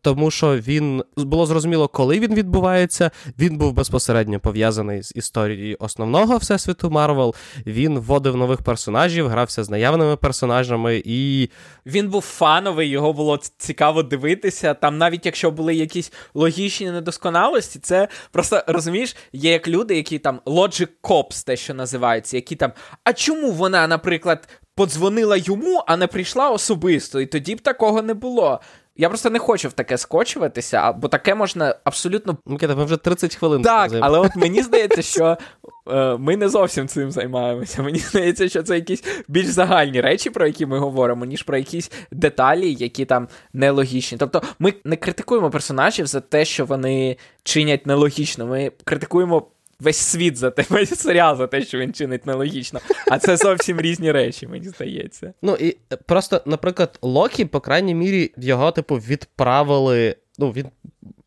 тому 0.04 0.30
що 0.30 0.56
він 0.56 1.04
було 1.16 1.46
зрозуміло, 1.46 1.88
коли 1.88 2.20
він 2.20 2.34
відбувається. 2.34 3.10
Він 3.38 3.58
був 3.58 3.72
безпосередньо 3.72 4.40
пов'язаний 4.40 5.02
з 5.02 5.12
історією 5.16 5.76
основного 5.80 6.36
всесвіту 6.36 6.90
Марвел. 6.90 7.34
Він 7.66 7.98
вводив 7.98 8.36
нових 8.36 8.62
персонажів, 8.62 9.28
грався 9.28 9.64
з 9.64 9.70
наявними 9.70 10.16
персонажами, 10.16 11.02
і 11.04 11.50
він 11.86 12.08
був 12.08 12.22
фановий, 12.22 12.88
його 12.88 13.12
було 13.12 13.40
цікаво 13.58 14.02
дивитися. 14.02 14.74
Там, 14.74 14.98
навіть 14.98 15.26
якщо 15.26 15.50
були 15.50 15.74
якісь 15.74 16.12
логічні 16.34 16.90
недосконалості, 16.90 17.78
це 17.78 18.08
просто 18.32 18.62
розумієш, 18.66 19.16
є 19.32 19.50
як 19.52 19.68
люди, 19.68 19.96
які 19.96 20.18
там 20.18 20.40
Logic 20.46 20.88
Cops, 21.02 21.46
те, 21.46 21.56
що 21.56 21.74
називається, 21.74 22.36
які 22.36 22.56
там. 22.56 22.72
А 23.04 23.12
чому 23.12 23.50
вона, 23.50 23.86
наприклад, 23.86 24.48
подзвонила 24.74 25.36
йому, 25.36 25.84
а 25.86 25.96
не 25.96 26.06
прийшла 26.06 26.50
особисто? 26.50 27.20
І 27.20 27.26
тоді 27.26 27.54
б 27.54 27.60
такого 27.60 28.02
не 28.02 28.14
було. 28.14 28.60
Я 28.96 29.08
просто 29.08 29.30
не 29.30 29.38
хочу 29.38 29.68
в 29.68 29.72
таке 29.72 29.98
скочуватися, 29.98 30.92
бо 30.92 31.08
таке 31.08 31.34
можна 31.34 31.74
абсолютно. 31.84 32.36
Микита, 32.46 32.74
ми 32.76 32.84
вже 32.84 32.96
30 32.96 33.36
хвилин. 33.36 33.62
Так, 33.62 33.92
але 34.00 34.18
от 34.18 34.36
мені 34.36 34.62
здається, 34.62 35.02
що 35.02 35.36
е, 35.90 36.16
ми 36.16 36.36
не 36.36 36.48
зовсім 36.48 36.88
цим 36.88 37.10
займаємося. 37.10 37.82
Мені 37.82 37.98
здається, 37.98 38.48
що 38.48 38.62
це 38.62 38.74
якісь 38.74 39.04
більш 39.28 39.46
загальні 39.46 40.00
речі, 40.00 40.30
про 40.30 40.46
які 40.46 40.66
ми 40.66 40.78
говоримо, 40.78 41.24
ніж 41.24 41.42
про 41.42 41.56
якісь 41.56 41.90
деталі, 42.12 42.72
які 42.74 43.04
там 43.04 43.28
нелогічні. 43.52 44.18
Тобто, 44.18 44.42
ми 44.58 44.74
не 44.84 44.96
критикуємо 44.96 45.50
персонажів 45.50 46.06
за 46.06 46.20
те, 46.20 46.44
що 46.44 46.64
вони 46.64 47.16
чинять 47.42 47.86
нелогічно. 47.86 48.46
Ми 48.46 48.72
критикуємо 48.84 49.46
весь 49.80 49.96
світ 49.96 50.36
за 50.36 50.50
те, 50.50 50.64
весь 50.68 50.98
серіал 51.00 51.36
за 51.36 51.46
те, 51.46 51.62
що 51.62 51.78
він 51.78 51.92
чинить 51.92 52.26
нелогічно. 52.26 52.80
А 53.10 53.18
це 53.18 53.36
зовсім 53.36 53.80
різні 53.80 54.12
речі, 54.12 54.46
мені 54.46 54.68
здається. 54.68 55.32
Ну 55.42 55.56
і 55.60 55.76
просто, 56.06 56.42
наприклад, 56.46 56.98
Локі, 57.02 57.44
по 57.44 57.60
крайній 57.60 57.94
мірі, 57.94 58.32
його, 58.36 58.72
типу, 58.72 58.96
відправили. 58.96 60.16
Ну, 60.38 60.50
він 60.50 60.66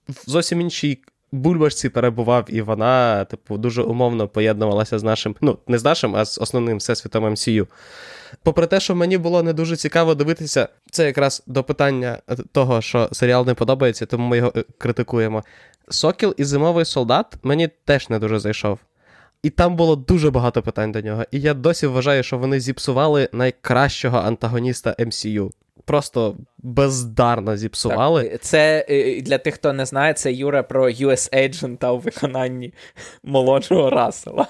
в 0.09 0.29
зовсім 0.29 0.61
іншій. 0.61 1.01
Бульбашці 1.31 1.89
перебував, 1.89 2.45
і 2.47 2.61
вона, 2.61 3.25
типу, 3.25 3.57
дуже 3.57 3.81
умовно 3.81 4.27
поєднувалася 4.27 4.99
з 4.99 5.03
нашим, 5.03 5.35
ну, 5.41 5.57
не 5.67 5.77
з 5.77 5.83
нашим, 5.83 6.15
а 6.15 6.25
з 6.25 6.37
основним 6.37 6.77
всесвітом 6.77 7.25
MCU. 7.25 7.67
Попри 8.43 8.67
те, 8.67 8.79
що 8.79 8.95
мені 8.95 9.17
було 9.17 9.43
не 9.43 9.53
дуже 9.53 9.75
цікаво 9.75 10.15
дивитися, 10.15 10.69
це 10.91 11.05
якраз 11.05 11.43
до 11.47 11.63
питання 11.63 12.17
того, 12.51 12.81
що 12.81 13.09
серіал 13.11 13.45
не 13.45 13.53
подобається, 13.53 14.05
тому 14.05 14.27
ми 14.27 14.37
його 14.37 14.53
е, 14.57 14.63
критикуємо. 14.77 15.43
Сокіл 15.89 16.33
і 16.37 16.43
Зимовий 16.43 16.85
солдат 16.85 17.25
мені 17.43 17.69
теж 17.85 18.09
не 18.09 18.19
дуже 18.19 18.39
зайшов. 18.39 18.79
І 19.43 19.49
там 19.49 19.75
було 19.75 19.95
дуже 19.95 20.31
багато 20.31 20.61
питань 20.61 20.91
до 20.91 21.01
нього. 21.01 21.23
І 21.31 21.41
я 21.41 21.53
досі 21.53 21.87
вважаю, 21.87 22.23
що 22.23 22.37
вони 22.37 22.59
зіпсували 22.59 23.29
найкращого 23.31 24.17
антагоніста 24.17 24.95
MCU. 24.99 25.51
Просто 25.85 26.35
бездарно 26.57 27.57
зіпсували. 27.57 28.29
Так, 28.29 28.41
Це 28.41 28.85
е, 28.89 29.21
для 29.21 29.37
тих, 29.37 29.55
хто 29.55 29.73
не 29.73 29.85
знає, 29.85 30.13
це 30.13 30.33
Юра 30.33 30.63
про 30.63 30.89
US 30.89 31.33
Agent 31.33 31.91
у 31.91 31.97
виконанні 31.97 32.73
молодшого 33.23 33.89
Рассела. 33.89 34.47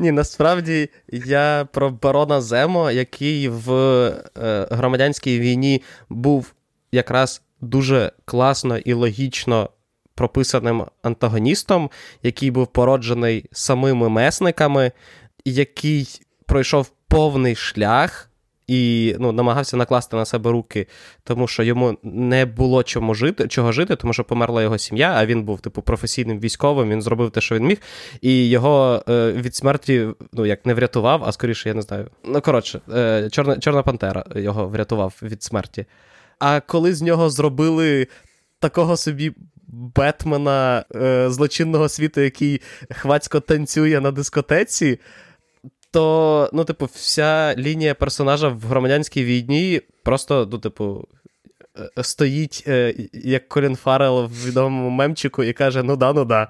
Ні, 0.00 0.12
насправді 0.12 0.90
я 1.12 1.68
про 1.72 1.90
барона 1.90 2.40
Земо, 2.40 2.90
який 2.90 3.48
в 3.48 3.72
е, 3.72 4.66
громадянській 4.70 5.40
війні 5.40 5.82
був 6.08 6.52
якраз 6.92 7.42
дуже 7.60 8.12
класно 8.24 8.78
і 8.78 8.92
логічно 8.92 9.70
прописаним 10.14 10.84
антагоністом, 11.02 11.90
який 12.22 12.50
був 12.50 12.66
породжений 12.66 13.44
самими 13.52 14.08
месниками, 14.08 14.92
який 15.44 16.20
пройшов 16.46 16.92
повний 17.08 17.56
шлях. 17.56 18.28
І 18.66 19.14
ну, 19.18 19.32
намагався 19.32 19.76
накласти 19.76 20.16
на 20.16 20.24
себе 20.24 20.50
руки, 20.50 20.86
тому 21.24 21.48
що 21.48 21.62
йому 21.62 21.98
не 22.02 22.46
було 22.46 22.82
чому 22.82 23.14
жити, 23.14 23.48
чого 23.48 23.72
жити, 23.72 23.96
тому 23.96 24.12
що 24.12 24.24
померла 24.24 24.62
його 24.62 24.78
сім'я, 24.78 25.14
а 25.16 25.26
він 25.26 25.42
був, 25.42 25.60
типу, 25.60 25.82
професійним 25.82 26.40
військовим, 26.40 26.90
він 26.90 27.02
зробив 27.02 27.30
те, 27.30 27.40
що 27.40 27.54
він 27.54 27.66
міг, 27.66 27.78
і 28.20 28.48
його 28.48 29.02
е, 29.08 29.32
від 29.32 29.54
смерті 29.54 30.06
ну, 30.32 30.46
як 30.46 30.66
не 30.66 30.74
врятував, 30.74 31.24
а 31.24 31.32
скоріше, 31.32 31.68
я 31.68 31.74
не 31.74 31.82
знаю. 31.82 32.10
Ну, 32.24 32.40
коротше, 32.40 32.80
е, 32.94 33.28
Чорна 33.32 33.58
Чорна 33.58 33.82
Пантера 33.82 34.24
його 34.36 34.68
врятував 34.68 35.14
від 35.22 35.42
смерті. 35.42 35.86
А 36.38 36.60
коли 36.60 36.94
з 36.94 37.02
нього 37.02 37.30
зробили 37.30 38.06
такого 38.58 38.96
собі. 38.96 39.32
Бетмена 39.74 40.84
е, 40.94 41.30
злочинного 41.30 41.88
світу, 41.88 42.20
який 42.20 42.60
хвацько 42.90 43.40
танцює 43.40 44.00
на 44.00 44.10
дискотеці, 44.10 44.98
то, 45.92 46.50
ну, 46.52 46.64
типу, 46.64 46.88
вся 46.92 47.54
лінія 47.58 47.94
персонажа 47.94 48.48
в 48.48 48.60
громадянській 48.60 49.24
війні 49.24 49.80
просто, 50.02 50.48
ну, 50.52 50.58
типу, 50.58 51.08
е, 51.98 52.02
стоїть, 52.04 52.64
е, 52.66 52.94
як 53.12 53.48
Колін 53.48 53.76
Фаррелл 53.76 54.24
в 54.24 54.46
відомому 54.46 54.90
мемчику, 54.90 55.42
і 55.42 55.52
каже: 55.52 55.82
ну 55.82 55.96
да, 55.96 56.12
ну 56.12 56.24
да. 56.24 56.48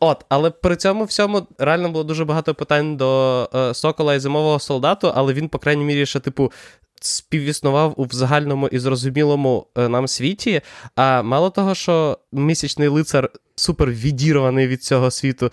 От, 0.00 0.24
але 0.28 0.50
при 0.50 0.76
цьому 0.76 1.04
всьому 1.04 1.46
реально 1.58 1.90
було 1.90 2.04
дуже 2.04 2.24
багато 2.24 2.54
питань 2.54 2.96
до 2.96 3.50
е, 3.54 3.74
Сокола 3.74 4.14
і 4.14 4.18
зимового 4.18 4.58
солдату, 4.58 5.12
але 5.14 5.32
він, 5.32 5.48
по 5.48 5.58
крайній 5.58 5.84
мірі, 5.84 6.06
ще, 6.06 6.20
типу, 6.20 6.52
співіснував 7.00 7.94
у 8.00 8.06
загальному 8.10 8.68
і 8.68 8.78
зрозумілому 8.78 9.66
е, 9.76 9.88
нам 9.88 10.08
світі. 10.08 10.60
А 10.96 11.22
мало 11.22 11.50
того, 11.50 11.74
що 11.74 12.18
місячний 12.32 12.88
лицар 12.88 13.30
супер 13.56 13.90
відірваний 13.90 14.66
від 14.66 14.84
цього 14.84 15.10
світу, 15.10 15.52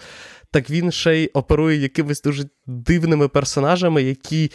так 0.51 0.69
він 0.69 0.91
ще 0.91 1.15
й 1.15 1.31
оперує 1.33 1.77
якимись 1.77 2.21
дуже 2.21 2.43
дивними 2.65 3.27
персонажами, 3.27 4.03
які 4.03 4.51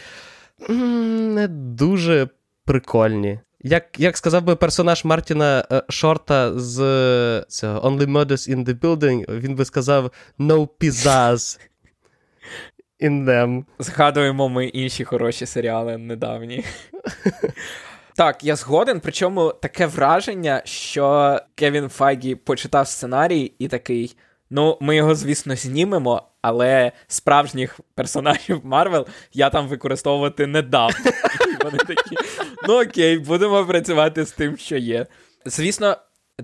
не 0.69 1.49
дуже 1.49 2.29
прикольні. 2.65 3.41
Як 3.61 4.01
як 4.01 4.17
сказав 4.17 4.43
би 4.43 4.57
персонаж 4.57 5.05
Мартіна 5.05 5.65
е, 5.73 5.83
Шорта 5.89 6.59
з 6.59 6.77
цього 7.49 7.91
Only 7.91 8.07
Murders 8.07 8.57
in 8.57 8.65
the 8.65 8.81
Building, 8.81 9.39
він 9.39 9.55
би 9.55 9.65
сказав 9.65 10.11
No 10.39 10.69
pizzazz 10.81 11.61
in 13.03 13.25
them. 13.25 13.65
Згадуємо 13.79 14.49
ми 14.49 14.67
інші 14.67 15.05
хороші 15.05 15.47
серіали 15.47 15.99
недавні. 15.99 16.65
Так, 18.17 18.45
я 18.45 18.57
згоден, 18.57 19.01
причому 19.01 19.55
таке 19.63 19.87
враження, 19.87 20.63
що 20.65 21.39
Кевін 21.55 21.89
Файгі 21.89 22.35
почитав 22.35 22.89
сценарій 22.89 23.53
і 23.59 23.69
такий. 23.69 24.17
Ну, 24.51 24.79
ми 24.81 24.97
його, 24.97 25.15
звісно, 25.15 25.57
знімемо, 25.57 26.23
але 26.43 26.93
справжніх 27.07 27.81
персонажів 27.95 28.61
Марвел 28.65 29.07
я 29.33 29.51
там 29.51 29.69
використовувати 29.69 30.47
не 30.47 30.63
дам. 30.63 30.91
І 31.61 31.65
вони 31.65 31.79
такі, 31.79 32.17
ну 32.69 32.83
окей, 32.83 33.19
будемо 33.19 33.65
працювати 33.65 34.25
з 34.25 34.33
тим, 34.33 34.57
що 34.57 34.77
є. 34.77 35.07
Звісно, 35.47 35.97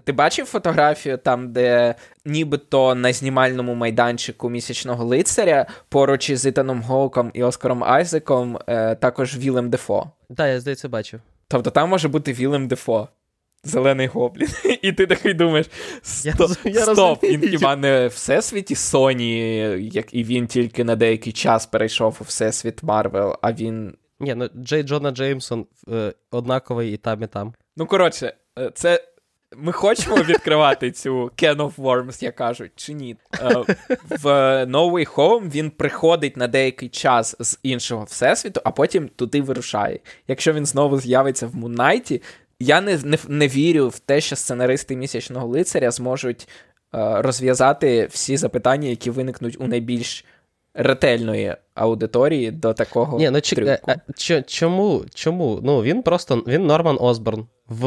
ти 0.04 0.12
бачив 0.12 0.46
фотографію 0.46 1.18
там, 1.18 1.52
де 1.52 1.94
нібито 2.24 2.94
на 2.94 3.12
знімальному 3.12 3.74
майданчику 3.74 4.50
місячного 4.50 5.04
лицаря 5.04 5.66
поруч 5.88 6.30
із 6.30 6.46
Ітаном 6.46 6.82
Гоуком 6.82 7.30
і 7.34 7.42
Оскаром 7.42 7.84
Айзеком 7.84 8.58
е, 8.66 8.94
також 8.94 9.36
Вілем 9.36 9.70
Дефо? 9.70 10.10
Так, 10.36 10.48
я 10.48 10.60
здається, 10.60 10.88
бачив. 10.88 11.20
Тобто 11.48 11.70
там 11.70 11.88
може 11.88 12.08
бути 12.08 12.32
Вілем 12.32 12.68
Дефо. 12.68 13.08
Зелений 13.64 14.07
гоблін. 14.07 14.48
І 14.83 14.92
ти 14.92 15.07
такий 15.07 15.35
думаєш: 15.35 15.66
стоп, 16.03 16.51
я 16.64 16.81
стоп 16.81 17.22
він 17.22 17.40
хіба 17.40 17.77
не 17.77 18.07
всесвіті 18.07 18.75
Соні, 18.75 19.38
як 19.92 20.14
і 20.14 20.25
він 20.25 20.46
тільки 20.46 20.85
на 20.85 20.96
деякий 20.96 21.33
час 21.33 21.66
перейшов 21.66 22.16
у 22.20 22.25
всесвіт 22.25 22.83
Марвел, 22.83 23.37
а 23.42 23.53
він. 23.53 23.96
Ні, 24.20 24.35
ну 24.35 24.48
Джей 24.57 24.83
Джона 24.83 25.11
Джеймсон 25.11 25.66
е, 25.92 26.12
однаковий 26.31 26.94
і 26.94 26.96
там, 26.96 27.22
і 27.22 27.27
там. 27.27 27.55
Ну, 27.77 27.87
коротше, 27.87 28.35
е, 28.59 28.70
це. 28.75 29.05
Ми 29.57 29.72
хочемо 29.72 30.16
відкривати 30.16 30.90
цю 30.90 31.14
Can 31.25 31.57
of 31.57 31.75
Worms, 31.75 32.25
як 32.25 32.37
кажуть, 32.37 32.72
чи 32.77 32.92
ні. 32.92 33.16
Е, 33.40 33.64
в 34.09 34.27
No 34.66 34.92
Way 34.92 35.14
Home 35.14 35.51
він 35.51 35.70
приходить 35.70 36.37
на 36.37 36.46
деякий 36.46 36.88
час 36.88 37.37
з 37.38 37.59
іншого 37.62 38.05
всесвіту, 38.05 38.61
а 38.64 38.70
потім 38.70 39.09
туди 39.09 39.42
вирушає. 39.42 40.01
Якщо 40.29 40.53
він 40.53 40.66
знову 40.66 41.01
з'явиться 41.01 41.46
в 41.46 41.57
Муннайті, 41.57 42.22
я 42.62 42.81
не, 42.81 42.98
не, 43.05 43.18
не 43.29 43.48
вірю 43.48 43.88
в 43.88 43.98
те, 43.98 44.20
що 44.20 44.37
сценаристи 44.37 44.96
місячного 44.96 45.46
лицаря 45.46 45.90
зможуть 45.90 46.48
е, 46.94 47.22
розв'язати 47.22 48.07
всі 48.11 48.37
запитання, 48.37 48.88
які 48.88 49.11
виникнуть 49.11 49.57
у 49.61 49.66
найбільш 49.66 50.25
ретельної 50.75 51.57
аудиторії 51.75 52.51
до 52.51 52.75
такого. 52.75 53.18
Ні, 53.18 53.31
ну 53.31 53.40
трюку. 53.40 53.72
а, 53.87 54.42
чому? 54.42 55.05
Чому? 55.14 55.61
Ну 55.62 55.83
він 55.83 56.03
просто 56.03 56.37
він 56.46 56.66
Норман 56.66 56.98
Осборн. 57.01 57.46
В, 57.72 57.87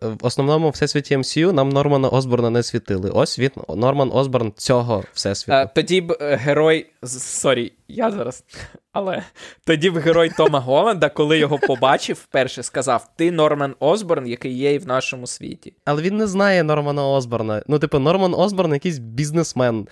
в 0.00 0.16
основному 0.20 0.70
всесвіті 0.70 1.16
MCU 1.16 1.52
нам 1.52 1.68
Нормана 1.68 2.08
Осборна 2.08 2.50
не 2.50 2.62
світили. 2.62 3.10
Ось 3.10 3.38
він 3.38 3.50
Норман 3.76 4.10
Осборн 4.12 4.52
цього 4.56 5.04
всесвіту. 5.12 5.56
А, 5.56 5.66
тоді 5.66 6.00
б 6.00 6.16
е, 6.20 6.36
герой. 6.36 6.86
Sorry, 7.04 7.72
я 7.88 8.10
зараз. 8.10 8.44
Але 8.92 9.22
тоді 9.64 9.90
б 9.90 9.98
герой 9.98 10.30
Тома 10.36 10.60
Голланда, 10.60 11.08
коли 11.08 11.38
його 11.38 11.58
побачив, 11.58 12.16
вперше 12.22 12.62
сказав: 12.62 13.10
Ти 13.16 13.30
Норман 13.30 13.74
Осборн, 13.80 14.26
який 14.26 14.58
є 14.58 14.74
і 14.74 14.78
в 14.78 14.86
нашому 14.86 15.26
світі. 15.26 15.72
Але 15.84 16.02
він 16.02 16.16
не 16.16 16.26
знає 16.26 16.62
Нормана 16.62 17.08
Осборна. 17.08 17.62
Ну, 17.66 17.78
типу, 17.78 17.98
Норман 17.98 18.34
Осборн 18.34 18.72
якийсь 18.72 18.98
бізнесмен. 18.98 19.88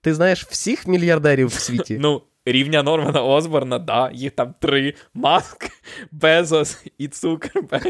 Ти 0.00 0.14
знаєш 0.14 0.44
всіх 0.44 0.86
мільярдерів 0.86 1.46
в 1.46 1.52
світі? 1.52 1.98
Ну, 2.00 2.22
рівня 2.44 2.82
Нормана 2.82 3.22
Осборна, 3.22 3.78
да, 3.78 4.10
їх 4.14 4.32
там 4.32 4.54
три: 4.60 4.94
Маск, 5.14 5.68
Безос 6.12 6.84
і 6.98 7.08
Цукерберг. 7.08 7.84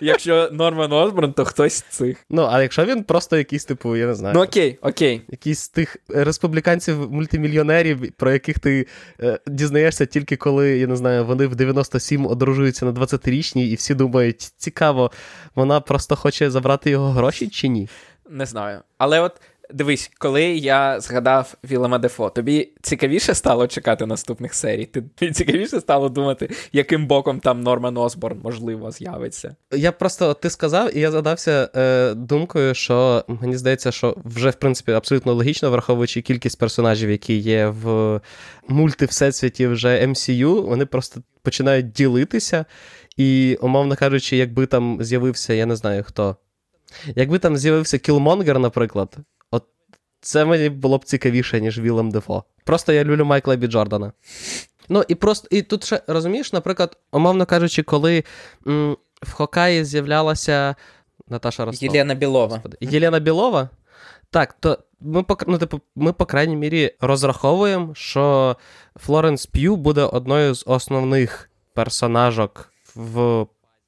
Якщо 0.00 0.48
Норман 0.52 0.92
Осборн, 0.92 1.32
то 1.32 1.44
хтось 1.44 1.74
з 1.74 1.82
цих. 1.82 2.16
Ну, 2.30 2.48
а 2.50 2.62
якщо 2.62 2.84
він 2.84 3.04
просто 3.04 3.36
якийсь, 3.36 3.64
типу, 3.64 3.96
я 3.96 4.06
не 4.06 4.14
знаю. 4.14 4.34
Ну 4.34 4.42
окей, 4.42 4.78
окей. 4.82 5.22
Якийсь 5.28 5.58
з 5.58 5.68
тих 5.68 5.96
республіканців-мультимільйонерів, 6.08 8.12
про 8.16 8.32
яких 8.32 8.58
ти 8.58 8.86
е, 9.20 9.38
дізнаєшся 9.46 10.06
тільки 10.06 10.36
коли, 10.36 10.78
я 10.78 10.86
не 10.86 10.96
знаю, 10.96 11.24
вони 11.24 11.46
в 11.46 11.56
97 11.56 12.26
одружуються 12.26 12.86
на 12.86 12.92
20-річній, 12.92 13.64
і 13.64 13.74
всі 13.74 13.94
думають, 13.94 14.40
цікаво, 14.40 15.10
вона 15.54 15.80
просто 15.80 16.16
хоче 16.16 16.50
забрати 16.50 16.90
його 16.90 17.10
гроші 17.10 17.48
чи 17.48 17.68
ні? 17.68 17.88
Не 18.30 18.46
знаю. 18.46 18.80
Але 18.98 19.20
от 19.20 19.32
Дивись, 19.74 20.10
коли 20.18 20.44
я 20.44 21.00
згадав 21.00 21.54
Вілема 21.64 21.98
Дефо, 21.98 22.30
тобі 22.30 22.72
цікавіше 22.82 23.34
стало 23.34 23.66
чекати 23.66 24.06
наступних 24.06 24.54
серій? 24.54 24.84
Тобі 24.84 25.32
цікавіше 25.32 25.80
стало 25.80 26.08
думати, 26.08 26.50
яким 26.72 27.06
боком 27.06 27.40
там 27.40 27.62
Норман 27.62 27.96
Осборн, 27.96 28.40
можливо, 28.42 28.90
з'явиться? 28.90 29.56
Я 29.72 29.92
просто 29.92 30.34
ти 30.34 30.50
сказав, 30.50 30.96
і 30.96 31.00
я 31.00 31.10
задався 31.10 31.70
е, 31.76 32.14
думкою, 32.14 32.74
що 32.74 33.24
мені 33.28 33.56
здається, 33.56 33.92
що 33.92 34.16
вже 34.24 34.50
в 34.50 34.54
принципі 34.54 34.92
абсолютно 34.92 35.34
логічно, 35.34 35.70
враховуючи 35.70 36.22
кількість 36.22 36.58
персонажів, 36.58 37.10
які 37.10 37.36
є 37.36 37.66
в 37.66 38.20
мульти 38.68 39.06
всесвіті 39.06 39.66
вже 39.66 40.06
MCU, 40.06 40.66
вони 40.66 40.86
просто 40.86 41.20
починають 41.42 41.92
ділитися. 41.92 42.64
І, 43.16 43.58
умовно 43.60 43.96
кажучи, 43.96 44.36
якби 44.36 44.66
там 44.66 44.98
з'явився, 45.00 45.54
я 45.54 45.66
не 45.66 45.76
знаю 45.76 46.02
хто. 46.02 46.36
Якби 47.16 47.38
там 47.38 47.56
з'явився 47.56 47.98
Кілмонгер, 47.98 48.58
наприклад, 48.58 49.16
це 50.20 50.44
мені 50.44 50.68
було 50.68 50.98
б 50.98 51.04
цікавіше, 51.04 51.60
ніж 51.60 51.80
Вілем 51.80 52.10
Дефо. 52.10 52.44
Просто 52.64 52.92
я 52.92 53.04
люблю 53.04 53.24
Майкла 53.24 53.56
Бі 53.56 53.66
Джордана. 53.66 54.12
Ну, 54.88 55.04
і 55.08 55.14
просто 55.14 55.48
і 55.50 55.62
тут 55.62 55.84
ще 55.84 56.00
розумієш, 56.06 56.52
наприклад, 56.52 56.96
умовно 57.12 57.46
кажучи, 57.46 57.82
коли 57.82 58.24
м, 58.66 58.96
в 59.22 59.32
Хокаї 59.32 59.84
з'являлася 59.84 60.74
Наташа 61.28 61.64
Ростов. 61.64 61.94
Єлена 61.94 62.14
Білова. 62.14 62.46
Господи. 62.46 62.76
Єлена 62.80 63.18
Білова. 63.18 63.68
Так, 64.30 64.56
то 64.60 64.78
ми 65.00 65.24
ну, 65.46 65.58
типу, 65.58 65.80
ми, 65.96 66.12
по 66.12 66.26
крайній 66.26 66.56
мірі, 66.56 66.94
розраховуємо, 67.00 67.94
що 67.94 68.56
Флоренс 68.96 69.46
П'ю 69.46 69.76
буде 69.76 70.02
одною 70.02 70.54
з 70.54 70.64
основних 70.66 71.50
персонажок 71.74 72.72
в 72.94 73.46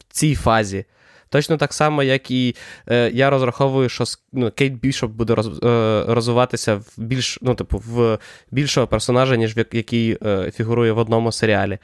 цій 0.09 0.35
фазі. 0.35 0.85
Точно 1.31 1.57
так 1.57 1.73
само, 1.73 2.03
як 2.03 2.31
і 2.31 2.57
е, 2.89 3.11
я 3.15 3.31
розраховую, 3.31 3.89
що 3.89 4.05
ну, 4.33 4.51
Кейт 4.51 4.73
Бішоп 4.73 5.11
буде 5.11 5.35
роз, 5.35 5.63
е, 5.63 6.05
розвиватися 6.09 6.75
в 6.75 6.87
більш, 6.97 7.39
ну, 7.43 7.55
типу, 7.55 7.83
в 7.87 8.19
більшого 8.51 8.87
персонажа, 8.87 9.37
ніж 9.37 9.57
який 9.73 10.19
е, 10.23 10.51
фігурує 10.51 10.93
в 10.93 10.99
одному 10.99 11.33
серіалі. 11.33 11.79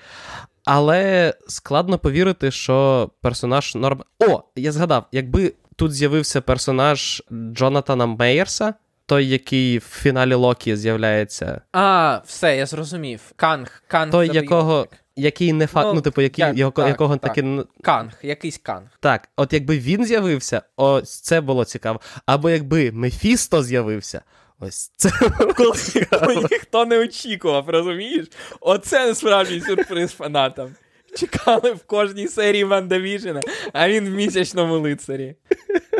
Але 0.64 1.35
складно 1.48 1.98
повірити, 1.98 2.50
що 2.50 3.11
персонаж 3.20 3.74
Норм. 3.74 4.02
О, 4.28 4.42
я 4.56 4.72
згадав, 4.72 5.06
якби 5.12 5.52
тут 5.76 5.92
з'явився 5.92 6.40
персонаж 6.40 7.22
Джонатана 7.52 8.06
Мейджорса, 8.07 8.74
той, 9.06 9.28
який 9.28 9.78
в 9.78 9.82
фіналі 9.82 10.35
Локі 10.35 10.76
з'являється. 10.76 11.61
А, 11.72 12.20
все, 12.26 12.56
я 12.56 12.66
зрозумів. 12.66 13.20
Канг, 13.37 13.82
Канг. 13.88 14.12
Той, 14.12 14.30
якого 14.32 14.87
який 15.16 15.52
не 15.52 15.66
факт, 15.66 15.87
ну, 15.87 15.94
ну, 15.94 16.00
типу, 16.00 16.20
який, 16.20 16.44
як, 16.44 16.57
його, 16.57 16.72
так, 16.72 16.88
якого 16.88 17.16
так. 17.16 17.35
таки. 17.35 17.64
Канг, 17.83 18.12
якийсь 18.22 18.59
канг. 18.59 18.87
Так, 19.00 19.29
от 19.37 19.52
якби 19.52 19.79
він 19.79 20.05
з'явився, 20.05 20.62
ось 20.76 21.20
це 21.20 21.40
було 21.40 21.64
цікаво. 21.64 22.00
Або 22.26 22.50
якби 22.50 22.92
Мефісто 22.92 23.62
з'явився. 23.62 24.22
Ось 24.61 24.92
це 24.96 25.11
було 25.59 25.74
цікаво. 25.74 26.33
ніхто 26.50 26.85
не 26.85 26.98
очікував, 26.98 27.70
розумієш? 27.70 28.26
Оце 28.61 29.07
насправді 29.07 29.61
сюрприз 29.61 30.12
фанатам. 30.12 30.74
Чекали 31.16 31.72
в 31.72 31.83
кожній 31.83 32.29
серії 32.29 32.64
Ван 32.64 32.88
Віжена, 32.88 33.40
а 33.72 33.88
він 33.88 34.09
в 34.09 34.11
місячному 34.11 34.79
лицарі. 34.79 35.37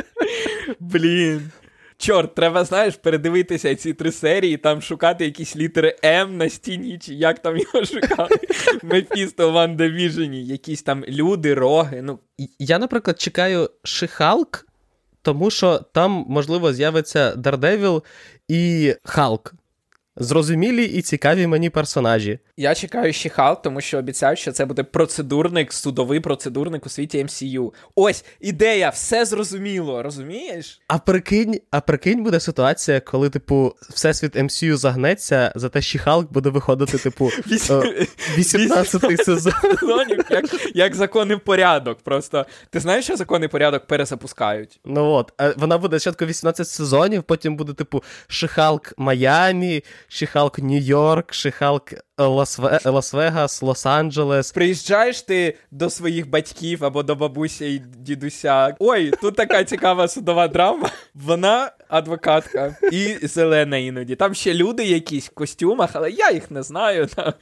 Блін. 0.81 1.51
Чорт, 1.99 2.35
треба, 2.35 2.65
знаєш, 2.65 2.97
передивитися 2.97 3.75
ці 3.75 3.93
три 3.93 4.13
серії, 4.13 4.57
там 4.57 4.83
шукати 4.83 5.25
якісь 5.25 5.57
літери 5.57 5.97
М 6.05 6.37
на 6.37 6.49
стіні, 6.49 6.99
чи 6.99 7.15
як 7.15 7.39
там 7.39 7.57
його 7.59 7.85
шукали. 7.85 8.31
Мефісто 8.83 9.51
в 9.51 9.77
ВандаВіжені, 9.77 10.47
якісь 10.47 10.83
там 10.83 11.05
люди, 11.09 11.55
роги. 11.55 12.03
ну. 12.03 12.19
Я, 12.59 12.79
наприклад, 12.79 13.21
чекаю 13.21 13.71
Ши-Халк, 13.85 14.67
тому 15.23 15.51
що 15.51 15.79
там, 15.79 16.25
можливо, 16.29 16.73
з'явиться 16.73 17.35
Дардевіл 17.37 18.03
і 18.49 18.95
Халк. 19.05 19.55
Зрозумілі 20.17 20.85
і 20.85 21.03
цікаві 21.03 21.47
мені 21.47 21.71
персонажі. 21.71 22.39
Я 22.59 22.75
чекаю 22.75 23.13
Ши-Халк, 23.13 23.63
тому 23.63 23.81
що 23.81 23.99
обіцяють, 23.99 24.39
що 24.39 24.53
це 24.53 24.65
буде 24.65 24.83
процедурник, 24.83 25.73
судовий 25.73 26.21
процедурник 26.21 26.87
у 26.87 26.89
світі 26.89 27.25
MCU. 27.25 27.73
Ось 27.95 28.25
ідея, 28.41 28.89
все 28.89 29.25
зрозуміло, 29.25 30.03
розумієш? 30.03 30.81
А 30.89 30.99
прикинь, 30.99 31.61
а 31.71 31.81
прикинь, 31.81 32.23
буде 32.23 32.41
ситуація, 32.41 33.01
коли, 33.01 33.31
типу, 33.31 33.75
всесвіт 33.91 34.37
MCU 34.37 34.77
загнеться, 34.77 35.53
за 35.55 35.69
те, 35.69 35.83
що 35.83 35.99
Халк 35.99 36.33
буде 36.33 36.51
виходити, 36.51 36.99
типу, 36.99 37.25
18-й 38.39 39.17
сезон. 39.17 39.53
Як 40.31 40.45
як 40.75 40.95
законний 40.95 41.37
порядок. 41.37 41.99
Просто 41.99 42.47
ти 42.71 42.81
знаєш, 42.81 43.05
що 43.05 43.17
законний 43.17 43.49
порядок 43.49 43.87
перезапускають? 43.87 44.81
Ну 44.85 45.11
от, 45.11 45.33
вона 45.57 45.79
буде 45.79 45.99
спочатку 45.99 46.27
18 46.27 46.69
сезонів, 46.69 47.23
потім 47.23 47.57
буде, 47.57 47.73
типу, 47.73 48.03
Шихалк 48.29 48.93
Майамі. 48.97 49.85
Шихалк 50.09 50.59
Нью-Йорк, 50.59 51.33
Шихалк 51.33 51.93
Лас-Вегас, 52.19 53.63
Лос-Анджелес. 53.63 54.55
Приїжджаєш 54.55 55.23
ти 55.23 55.59
до 55.71 55.91
своїх 55.91 56.31
батьків 56.31 56.85
або 56.85 57.03
до 57.03 57.15
бабуся 57.15 57.65
і 57.65 57.79
дідуся. 57.79 58.77
Ой, 58.79 59.11
тут 59.11 59.37
така 59.37 59.65
цікава 59.65 60.09
судова 60.09 60.49
драма. 60.49 60.91
Вона 61.15 61.71
адвокатка 61.89 62.77
і 62.93 63.27
зелена 63.27 63.77
іноді. 63.77 64.17
Там 64.17 64.35
ще 64.35 64.55
люди 64.55 64.85
якісь 64.85 65.27
в 65.27 65.35
костюмах, 65.35 65.91
але 65.93 66.11
я 66.11 66.31
їх 66.31 66.51
не 66.51 66.63
знаю. 66.63 67.07
Там. 67.07 67.33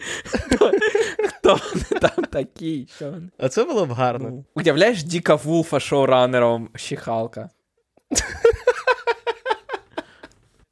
Хто 1.29 1.61
вони 1.75 2.01
там 2.01 2.25
такі? 2.25 2.89
Що 2.97 3.11
вони? 3.11 3.29
А 3.39 3.49
це 3.49 3.65
було 3.65 3.87
б 3.87 3.91
гарно. 3.93 4.29
Ну, 4.31 4.45
уявляєш 4.55 5.03
Діка 5.03 5.35
Вулфа 5.35 5.81
шоуранером 5.81 6.69
Шихалка? 6.75 7.51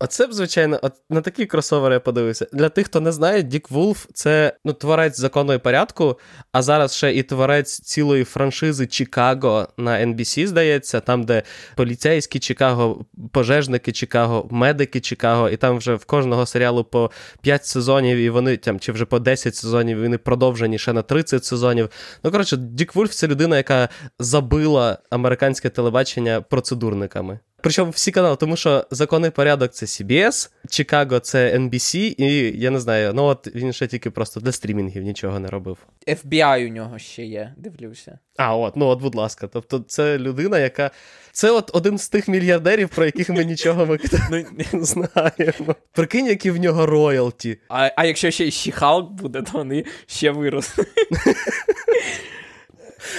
Оце 0.05 0.27
б, 0.27 0.33
звичайно, 0.33 0.79
от 0.83 0.93
на 1.11 1.21
такі 1.21 1.47
кросовери 1.47 1.95
я 1.95 2.01
подивився. 2.01 2.47
Для 2.53 2.69
тих, 2.69 2.87
хто 2.87 3.01
не 3.01 3.13
знає, 3.13 3.43
Дік 3.43 3.71
Вулф 3.71 4.07
це 4.15 4.57
ну, 4.65 4.73
творець 4.73 5.21
закону 5.21 5.53
і 5.53 5.59
порядку, 5.59 6.19
а 6.53 6.63
зараз 6.63 6.95
ще 6.95 7.15
і 7.15 7.23
творець 7.23 7.81
цілої 7.81 8.25
франшизи 8.25 8.87
Чикаго 8.87 9.69
на 9.77 9.91
NBC, 9.91 10.47
здається, 10.47 11.01
там, 11.01 11.23
де 11.23 11.43
поліцейські 11.77 12.39
Чикаго, 12.39 13.05
пожежники 13.33 13.93
Чикаго, 13.93 14.49
медики 14.51 15.01
Чикаго, 15.01 15.49
і 15.49 15.57
там 15.57 15.79
вже 15.79 15.95
в 15.95 16.05
кожного 16.05 16.47
серіалу 16.47 16.85
по 16.85 17.11
5 17.41 17.67
сезонів, 17.67 18.19
і 18.19 18.31
вони 18.31 18.57
там, 18.57 18.81
чи 18.81 18.93
вже 18.93 19.05
по 19.05 19.19
10 19.19 19.57
сезонів, 19.57 20.03
вони 20.03 20.19
продовжені 20.19 20.79
ще 20.79 20.93
на 20.93 21.03
30 21.03 21.45
сезонів. 21.45 21.91
Ну, 22.25 22.31
коротше, 22.31 22.57
Дік 22.57 22.95
Вульф 22.95 23.13
це 23.13 23.29
людина, 23.29 23.57
яка 23.57 23.89
забила 24.19 24.99
американське 25.11 25.69
телебачення 25.69 26.41
процедурниками. 26.41 27.39
Причому 27.63 27.91
всі 27.91 28.11
канали, 28.11 28.37
тому 28.37 28.57
що 28.57 28.87
законний 28.91 29.31
порядок 29.31 29.73
це 29.73 29.87
CBS, 29.87 30.51
Чикаго 30.69 31.19
це 31.19 31.59
NBC, 31.59 32.15
і 32.19 32.61
я 32.61 32.71
не 32.71 32.81
знаю, 32.81 33.13
ну 33.15 33.25
от 33.25 33.55
він 33.55 33.73
ще 33.73 33.87
тільки 33.87 34.11
просто 34.11 34.41
для 34.41 34.53
стрімінгів 34.53 35.03
нічого 35.03 35.41
не 35.41 35.49
робив. 35.49 35.79
FBI 36.07 36.67
у 36.67 36.69
нього 36.69 36.99
ще 36.99 37.25
є, 37.25 37.55
дивлюся. 37.57 38.19
А, 38.37 38.57
от, 38.57 38.77
ну 38.77 38.87
от, 38.87 39.01
будь 39.01 39.15
ласка. 39.15 39.47
Тобто, 39.53 39.85
це 39.89 40.19
людина, 40.19 40.59
яка. 40.59 40.91
Це 41.33 41.51
от 41.51 41.71
один 41.75 41.99
з 41.99 42.09
тих 42.09 42.29
мільярдерів, 42.29 42.89
про 42.89 43.05
яких 43.05 43.29
ми 43.29 43.45
нічого 43.45 43.87
ми 43.87 43.99
не 44.73 44.85
знаємо. 44.85 45.77
Прикинь, 45.93 46.27
які 46.27 46.51
в 46.51 46.57
нього 46.57 46.87
роялті. 46.87 47.59
А 47.69 47.91
а 47.97 48.05
якщо 48.05 48.31
ще 48.31 48.47
й 48.47 48.51
Шіхалк 48.51 49.11
буде, 49.11 49.43
то 49.43 49.53
вони 49.53 49.85
ще 50.07 50.31
виросли. 50.31 50.87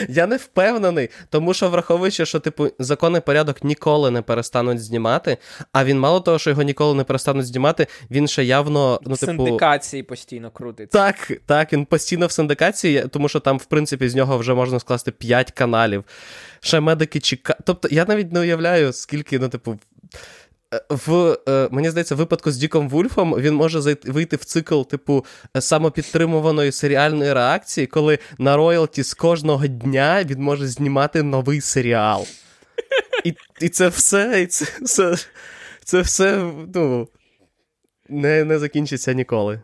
Я 0.09 0.27
не 0.27 0.37
впевнений, 0.37 1.09
тому 1.29 1.53
що, 1.53 1.69
враховуючи, 1.69 2.25
що, 2.25 2.39
типу, 2.39 2.67
законний 2.79 3.21
порядок 3.21 3.63
ніколи 3.63 4.11
не 4.11 4.21
перестануть 4.21 4.83
знімати, 4.83 5.37
а 5.71 5.85
він 5.85 5.99
мало 5.99 6.19
того, 6.19 6.39
що 6.39 6.49
його 6.49 6.63
ніколи 6.63 6.93
не 6.93 7.03
перестануть 7.03 7.47
знімати, 7.47 7.87
він 8.11 8.27
ще 8.27 8.43
явно. 8.43 8.99
ну, 9.05 9.15
типу... 9.15 9.25
Синдикації 9.25 10.03
постійно 10.03 10.51
крутиться. 10.51 10.97
Так, 10.97 11.31
так, 11.45 11.73
він 11.73 11.85
постійно 11.85 12.27
в 12.27 12.31
синдикації, 12.31 13.05
тому 13.11 13.29
що 13.29 13.39
там, 13.39 13.57
в 13.57 13.65
принципі, 13.65 14.09
з 14.09 14.15
нього 14.15 14.37
вже 14.37 14.53
можна 14.53 14.79
скласти 14.79 15.11
5 15.11 15.51
каналів. 15.51 16.03
Ще 16.59 16.79
медики 16.79 17.19
чекають. 17.19 17.59
Тобто, 17.65 17.87
я 17.91 18.05
навіть 18.05 18.31
не 18.31 18.39
уявляю, 18.39 18.93
скільки, 18.93 19.39
ну, 19.39 19.49
типу 19.49 19.79
в 20.89 21.37
е, 21.49 21.67
мені 21.71 21.89
здається, 21.89 22.15
в 22.15 22.17
випадку 22.17 22.51
з 22.51 22.57
Діком 22.57 22.89
Вульфом 22.89 23.33
він 23.33 23.53
може 23.53 23.81
зайти 23.81 24.11
вийти 24.11 24.35
в 24.35 24.45
цикл, 24.45 24.81
типу, 24.81 25.25
самопідтримуваної 25.59 26.71
серіальної 26.71 27.33
реакції, 27.33 27.87
коли 27.87 28.19
на 28.37 28.57
роялті 28.57 29.03
з 29.03 29.13
кожного 29.13 29.67
дня 29.67 30.23
він 30.25 30.41
може 30.41 30.67
знімати 30.67 31.23
новий 31.23 31.61
серіал. 31.61 32.25
І 33.23 33.33
і 33.61 33.69
це 33.69 33.87
все, 33.87 34.41
і 34.41 34.47
це, 34.47 34.65
це, 34.85 35.15
це 35.83 36.01
все 36.01 36.51
ну, 36.75 37.07
не, 38.09 38.43
не 38.43 38.59
закінчиться 38.59 39.13
ніколи. 39.13 39.61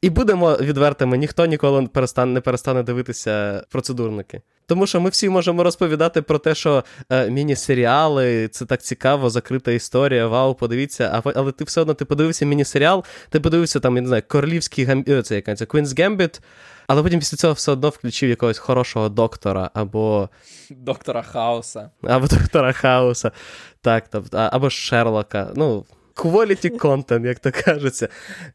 І 0.00 0.10
будемо 0.10 0.56
відвертими, 0.56 1.18
ніхто 1.18 1.46
ніколи 1.46 1.86
перестане, 1.86 2.32
не 2.32 2.40
перестане 2.40 2.82
дивитися 2.82 3.64
процедурники. 3.70 4.40
Тому 4.66 4.86
що 4.86 5.00
ми 5.00 5.10
всі 5.10 5.28
можемо 5.28 5.62
розповідати 5.64 6.22
про 6.22 6.38
те, 6.38 6.54
що 6.54 6.84
е, 7.10 7.30
міні-серіали 7.30 8.48
це 8.48 8.66
так 8.66 8.82
цікаво, 8.82 9.30
закрита 9.30 9.72
історія, 9.72 10.26
вау, 10.26 10.54
подивіться. 10.54 11.22
А, 11.24 11.30
але 11.34 11.52
ти 11.52 11.64
все 11.64 11.80
одно 11.80 11.94
ти 11.94 12.04
подивився 12.04 12.46
міні-серіал, 12.46 13.04
ти 13.30 13.40
подивився 13.40 13.80
там, 13.80 13.96
я 13.96 14.02
не 14.02 14.08
знаю, 14.08 14.22
королівський 14.28 14.84
гам... 14.84 15.04
Е, 15.08 15.22
це 15.22 15.34
яка 15.34 15.54
це 15.54 15.64
Queen's 15.64 16.00
Gambit, 16.00 16.40
але 16.86 17.02
потім 17.02 17.18
після 17.18 17.36
цього 17.36 17.52
все 17.52 17.72
одно 17.72 17.88
включив 17.88 18.28
якогось 18.28 18.58
хорошого 18.58 19.08
доктора 19.08 19.70
або. 19.74 20.28
Доктора 20.70 21.22
Хауса. 21.22 21.90
Або 22.02 22.26
доктора 22.26 22.72
Хауса. 22.72 23.32
Так, 23.80 24.04
тобто, 24.10 24.48
або 24.52 24.70
Шерлока. 24.70 25.52
Ну. 25.56 25.84
Quality 26.14 26.78
content, 26.78 27.26
як 27.26 27.38
то 27.38 27.50
кажеться. 27.64 28.08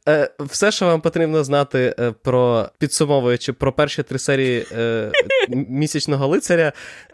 Е, 0.09 0.29
Все, 0.39 0.71
що 0.71 0.85
вам 0.85 1.01
потрібно 1.01 1.43
знати 1.43 1.95
е, 1.99 2.11
про 2.11 2.69
підсумовуючи 2.79 3.53
про 3.53 3.73
перші 3.73 4.03
три 4.03 4.19
серії 4.19 4.65
е, 4.77 5.11
місячного 5.49 6.27
лицаря, 6.27 6.73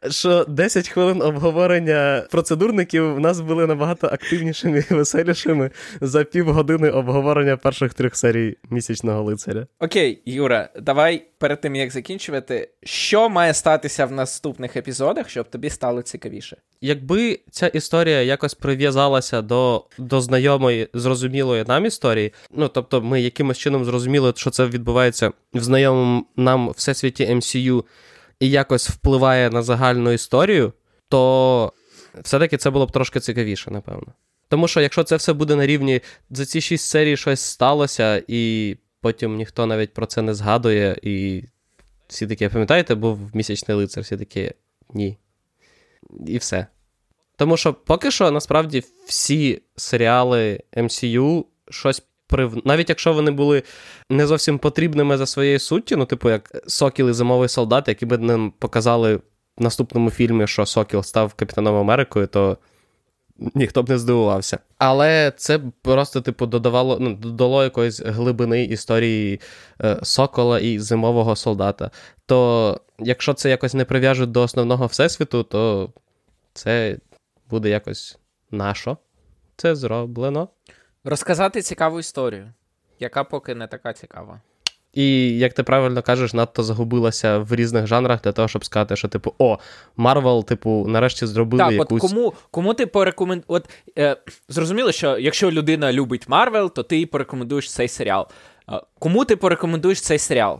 що 0.09 0.45
10 0.47 0.89
хвилин 0.89 1.21
обговорення 1.21 2.23
процедурників 2.31 3.15
в 3.15 3.19
нас 3.19 3.39
були 3.39 3.67
набагато 3.67 4.07
активнішими 4.07 4.83
і 4.91 4.93
веселішими 4.93 5.71
за 6.01 6.23
півгодини 6.23 6.89
обговорення 6.89 7.57
перших 7.57 7.93
трьох 7.93 8.15
серій 8.15 8.57
місячного 8.69 9.23
лицаря. 9.23 9.67
Окей, 9.79 10.21
Юра, 10.25 10.69
давай 10.81 11.23
перед 11.43 11.61
тим 11.61 11.75
як 11.75 11.91
закінчувати, 11.91 12.69
що 12.83 13.29
має 13.29 13.53
статися 13.53 14.05
в 14.05 14.11
наступних 14.11 14.75
епізодах, 14.75 15.29
щоб 15.29 15.49
тобі 15.49 15.69
стало 15.69 16.01
цікавіше? 16.01 16.57
Якби 16.81 17.39
ця 17.51 17.67
історія 17.67 18.21
якось 18.21 18.53
прив'язалася 18.53 19.41
до 19.41 19.85
до 19.97 20.21
знайомої, 20.21 20.89
зрозумілої 20.93 21.65
нам 21.67 21.85
історії, 21.85 22.33
ну 22.51 22.67
тобто 22.67 23.01
ми 23.01 23.21
якимось 23.21 23.57
чином 23.57 23.85
зрозуміли, 23.85 24.33
що 24.35 24.49
це 24.49 24.65
відбувається 24.65 25.31
в 25.53 25.63
знайомому 25.63 26.25
нам 26.35 26.69
всесвіті 26.69 27.25
MCU 27.25 27.83
і 28.39 28.49
якось 28.49 28.89
впливає 28.89 29.49
на 29.49 29.61
загальну 29.61 30.11
історію, 30.11 30.73
то 31.09 31.73
все-таки 32.21 32.57
це 32.57 32.69
було 32.69 32.85
б 32.85 32.91
трошки 32.91 33.19
цікавіше, 33.19 33.71
напевно. 33.71 34.13
Тому 34.49 34.67
що 34.67 34.81
якщо 34.81 35.03
це 35.03 35.15
все 35.15 35.33
буде 35.33 35.55
на 35.55 35.65
рівні 35.65 36.01
за 36.29 36.45
ці 36.45 36.61
шість 36.61 36.89
серій 36.89 37.17
щось 37.17 37.41
сталося, 37.41 38.23
і 38.27 38.75
потім 39.03 39.35
ніхто 39.35 39.65
навіть 39.65 39.93
про 39.93 40.05
це 40.05 40.21
не 40.21 40.33
згадує, 40.33 40.99
і 41.01 41.43
всі 42.07 42.27
такі, 42.27 42.49
пам'ятаєте, 42.49 42.95
був 42.95 43.19
місячний 43.33 43.77
лицар, 43.77 44.03
всі 44.03 44.17
такі 44.17 44.51
ні. 44.93 45.17
І 46.27 46.37
все. 46.37 46.67
Тому 47.37 47.57
що 47.57 47.73
поки 47.73 48.11
що, 48.11 48.31
насправді, 48.31 48.83
всі 49.05 49.61
серіали 49.75 50.59
MCU 50.73 51.45
щось 51.69 52.03
прив... 52.27 52.61
Навіть 52.65 52.89
якщо 52.89 53.13
вони 53.13 53.31
були 53.31 53.63
не 54.09 54.27
зовсім 54.27 54.57
потрібними 54.57 55.17
за 55.17 55.25
своєю 55.25 55.59
суттю, 55.59 55.97
ну, 55.97 56.05
типу, 56.05 56.29
як 56.29 56.51
Сокіл 56.67 57.09
і 57.09 57.13
Зимовий 57.13 57.49
солдат, 57.49 57.87
які 57.87 58.05
б 58.05 58.17
нам 58.17 58.51
показали 58.51 59.15
в 59.15 59.21
наступному 59.57 60.09
фільмі, 60.09 60.47
що 60.47 60.65
Сокіл 60.65 61.03
став 61.03 61.33
Капітаном 61.33 61.75
Америкою, 61.75 62.27
то 62.27 62.57
ніхто 63.37 63.83
б 63.83 63.89
не 63.89 63.97
здивувався. 63.97 64.59
Але 64.77 65.33
це 65.37 65.59
просто, 65.81 66.21
типу, 66.21 66.45
додавало, 66.45 66.97
ну, 66.99 67.15
додало 67.15 67.63
якоїсь 67.63 68.01
глибини 68.01 68.63
історії 68.63 69.41
е, 69.81 69.99
Сокола 70.03 70.59
і 70.59 70.79
зимового 70.79 71.35
солдата. 71.35 71.91
То 72.25 72.81
якщо 72.99 73.33
це 73.33 73.49
якось 73.49 73.73
не 73.73 73.85
прив'яжуть 73.85 74.31
до 74.31 74.41
основного 74.41 74.85
всесвіту, 74.85 75.43
то 75.43 75.93
це 76.53 76.97
буде 77.49 77.69
якось 77.69 78.17
нашо. 78.51 78.97
Це 79.55 79.75
зроблено. 79.75 80.49
Розказати 81.03 81.61
цікаву 81.61 81.99
історію, 81.99 82.53
яка 82.99 83.23
поки 83.23 83.55
не 83.55 83.67
така 83.67 83.93
цікава. 83.93 84.41
І, 84.93 85.37
як 85.37 85.53
ти 85.53 85.63
правильно 85.63 86.01
кажеш, 86.01 86.33
надто 86.33 86.63
загубилася 86.63 87.37
в 87.37 87.55
різних 87.55 87.87
жанрах 87.87 88.21
для 88.21 88.31
того, 88.31 88.47
щоб 88.47 88.65
сказати, 88.65 88.95
що, 88.95 89.07
типу, 89.07 89.33
о, 89.37 89.57
Марвел, 89.97 90.45
типу, 90.45 90.85
нарешті 90.87 91.25
зробили 91.25 91.63
так, 91.63 91.71
якусь... 91.71 92.03
от 92.03 92.09
кому 92.09 92.33
кому 92.51 92.73
ти 92.73 92.85
порекомендуєш. 92.85 93.45
От 93.47 93.69
е, 93.97 94.17
зрозуміло, 94.49 94.91
що 94.91 95.17
якщо 95.17 95.51
людина 95.51 95.93
любить 95.93 96.29
Марвел, 96.29 96.73
то 96.73 96.83
ти 96.83 96.97
їй 96.97 97.05
порекомендуєш 97.05 97.71
цей 97.71 97.87
серіал. 97.87 98.27
Е, 98.71 98.81
кому 98.99 99.25
ти 99.25 99.35
порекомендуєш 99.35 100.01
цей 100.01 100.19
серіал? 100.19 100.59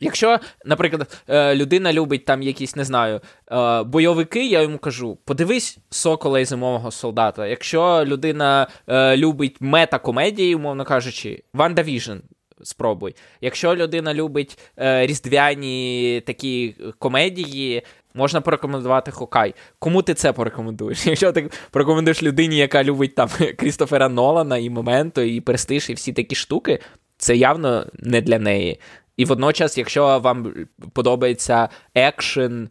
Якщо, 0.00 0.38
наприклад, 0.64 1.22
е, 1.28 1.54
людина 1.54 1.92
любить 1.92 2.24
там 2.24 2.42
якісь, 2.42 2.76
не 2.76 2.84
знаю, 2.84 3.20
е, 3.52 3.82
бойовики, 3.82 4.46
я 4.46 4.62
йому 4.62 4.78
кажу: 4.78 5.18
подивись 5.24 5.78
Сокола 5.90 6.40
і 6.40 6.44
зимового 6.44 6.90
солдата. 6.90 7.46
Якщо 7.46 8.04
людина 8.06 8.66
е, 8.86 9.16
любить 9.16 9.56
мета-комедії, 9.60 10.54
умовно 10.54 10.84
кажучи, 10.84 11.42
Ванда 11.54 11.82
Віжн. 11.82 12.16
Спробуй. 12.62 13.14
Якщо 13.40 13.76
людина 13.76 14.14
любить 14.14 14.58
е, 14.78 15.06
різдвяні 15.06 16.22
такі 16.26 16.76
комедії, 16.98 17.82
можна 18.14 18.40
порекомендувати 18.40 19.10
Хокай. 19.10 19.54
Кому 19.78 20.02
ти 20.02 20.14
це 20.14 20.32
порекомендуєш? 20.32 21.06
Якщо 21.06 21.32
ти 21.32 21.50
порекомендуєш 21.70 22.22
людині, 22.22 22.56
яка 22.56 22.84
любить 22.84 23.14
там 23.14 23.28
Крістофера 23.58 24.08
Нолана 24.08 24.58
і 24.58 24.70
Моменто, 24.70 25.22
і 25.22 25.40
Престиж, 25.40 25.90
і 25.90 25.94
всі 25.94 26.12
такі 26.12 26.34
штуки, 26.34 26.78
це 27.18 27.36
явно 27.36 27.86
не 27.94 28.20
для 28.20 28.38
неї. 28.38 28.80
І 29.16 29.24
водночас, 29.24 29.78
якщо 29.78 30.18
вам 30.18 30.54
подобається 30.92 31.68
екшен, 31.94 32.68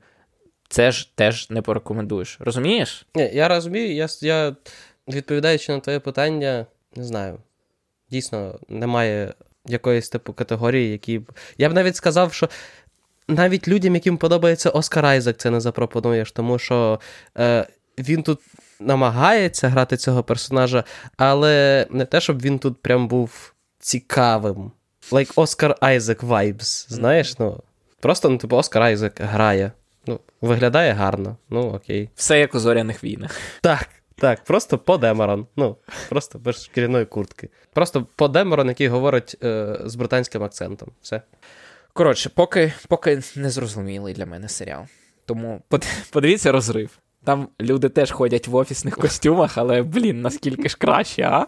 це 0.69 0.91
ж 0.91 1.11
теж 1.15 1.49
не 1.49 1.61
порекомендуєш. 1.61 2.37
Розумієш? 2.39 3.05
Ні, 3.15 3.31
Я 3.33 3.47
розумію, 3.47 3.93
я, 3.93 4.07
я 4.21 4.55
відповідаючи 5.07 5.71
на 5.71 5.79
твоє 5.79 5.99
питання, 5.99 6.65
не 6.95 7.03
знаю. 7.03 7.37
Дійсно, 8.11 8.59
немає 8.69 9.33
якоїсь 9.71 10.09
типу 10.09 10.33
категорії, 10.33 10.91
які. 10.91 11.21
Я 11.57 11.69
б 11.69 11.73
навіть 11.73 11.95
сказав, 11.95 12.33
що 12.33 12.49
навіть 13.27 13.67
людям, 13.67 13.95
яким 13.95 14.17
подобається 14.17 14.69
Оскар 14.69 15.05
Айзек, 15.05 15.37
це 15.37 15.49
не 15.49 15.59
запропонуєш, 15.59 16.31
тому 16.31 16.59
що 16.59 16.99
е, 17.37 17.67
він 17.99 18.23
тут 18.23 18.39
намагається 18.79 19.69
грати 19.69 19.97
цього 19.97 20.23
персонажа, 20.23 20.83
але 21.17 21.87
не 21.89 22.05
те, 22.05 22.21
щоб 22.21 22.41
він 22.41 22.59
тут 22.59 22.81
прям 22.81 23.07
був 23.07 23.53
цікавим. 23.79 24.71
Like 25.11 25.33
Oscar 25.33 25.79
Isaac 25.79 26.27
vibes, 26.27 26.85
знаєш, 26.89 27.39
ну. 27.39 27.63
Просто, 27.99 28.29
ну, 28.29 28.37
типу, 28.37 28.55
Оскар 28.55 28.81
Айзек 28.83 29.21
грає. 29.21 29.71
Ну, 30.07 30.19
виглядає 30.41 30.93
гарно, 30.93 31.37
ну 31.49 31.61
окей. 31.61 32.09
Все 32.15 32.39
як 32.39 32.55
у 32.55 32.59
зоряних 32.59 33.03
війнах. 33.03 33.31
Так, 33.61 33.89
так, 34.19 34.43
просто 34.43 34.77
по 34.77 34.97
Демерон. 34.97 35.47
Ну, 35.55 35.77
просто 36.09 36.39
без 36.39 36.65
шкіряної 36.65 37.05
куртки. 37.05 37.49
Просто 37.73 38.07
по 38.15 38.27
Демерон, 38.27 38.67
який 38.67 38.87
говорить 38.87 39.35
е, 39.43 39.77
з 39.85 39.95
британським 39.95 40.43
акцентом. 40.43 40.89
Все. 41.01 41.21
Коротше, 41.93 42.29
поки 42.29 42.73
поки 42.87 43.21
не 43.35 43.49
зрозумілий 43.49 44.13
для 44.13 44.25
мене 44.25 44.49
серіал. 44.49 44.83
Тому 45.25 45.61
подивіться 46.11 46.51
розрив. 46.51 46.99
Там 47.23 47.47
люди 47.61 47.89
теж 47.89 48.11
ходять 48.11 48.47
в 48.47 48.55
офісних 48.55 48.95
костюмах, 48.95 49.57
але, 49.57 49.81
блін, 49.81 50.21
наскільки 50.21 50.69
ж 50.69 50.77
краще, 50.77 51.23
а? 51.23 51.45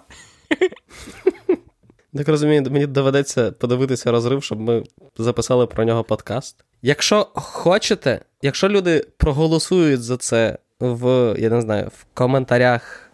Так 2.15 2.27
розумію, 2.27 2.63
мені 2.71 2.87
доведеться 2.87 3.51
подивитися 3.51 4.11
розрив, 4.11 4.43
щоб 4.43 4.59
ми 4.59 4.83
записали 5.17 5.67
про 5.67 5.83
нього 5.83 6.03
подкаст. 6.03 6.65
Якщо 6.81 7.27
хочете, 7.33 8.21
якщо 8.41 8.69
люди 8.69 9.07
проголосують 9.17 10.03
за 10.03 10.17
це 10.17 10.57
в, 10.81 11.35
я 11.39 11.49
не 11.49 11.61
знаю, 11.61 11.91
в 11.97 12.05
коментарях 12.13 13.11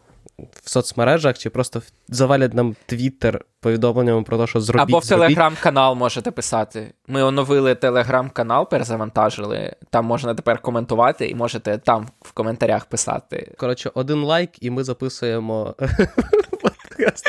в 0.63 0.70
соцмережах 0.70 1.38
чи 1.38 1.49
просто 1.49 1.82
завалять 2.07 2.53
нам 2.53 2.76
твіттер 2.86 3.45
повідомленнями 3.59 4.24
про 4.24 4.38
те, 4.38 4.47
що 4.47 4.59
зробіть. 4.59 4.89
Або 4.89 4.99
в 4.99 5.07
телеграм-канал 5.07 5.95
можете 5.95 6.32
писати. 6.32 6.93
Ми 7.07 7.24
оновили 7.24 7.76
телеграм-канал, 7.76 8.70
перезавантажили. 8.70 9.76
Там 9.89 10.05
можна 10.05 10.36
тепер 10.36 10.59
коментувати, 10.59 11.28
і 11.28 11.36
можете 11.36 11.78
там 11.78 12.07
в 12.22 12.32
коментарях 12.32 12.86
писати. 12.86 13.53
Коротше, 13.57 13.91
один 13.93 14.24
лайк, 14.24 14.63
і 14.63 14.70
ми 14.70 14.84
записуємо 14.84 15.76
подкаст. 16.61 17.28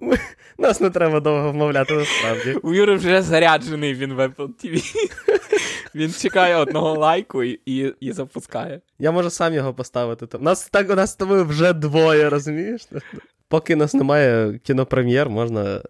Нас 0.60 0.80
не 0.80 0.90
треба 0.90 1.20
довго 1.20 1.52
вмовляти, 1.52 1.94
насправді. 1.94 2.52
У 2.62 2.74
Юри 2.74 2.94
вже 2.94 3.22
заряджений 3.22 3.94
він 3.94 4.14
в 4.14 4.20
Apple 4.20 4.48
TV. 4.64 4.94
Він 5.94 6.12
чекає 6.12 6.56
одного 6.56 6.94
лайку 6.94 7.42
і 7.44 7.60
і, 7.66 7.94
і 8.00 8.12
запускає. 8.12 8.80
Я 8.98 9.12
можу 9.12 9.30
сам 9.30 9.54
його 9.54 9.74
поставити. 9.74 10.38
Нас 10.40 10.68
так 10.68 10.90
у 10.90 10.94
нас 10.94 11.10
з 11.10 11.14
тобою 11.16 11.44
вже 11.44 11.72
двоє, 11.72 12.30
розумієш? 12.30 12.88
Поки 13.48 13.76
нас 13.76 13.94
немає 13.94 14.58
кінопрем'єр, 14.62 15.30
можна 15.30 15.80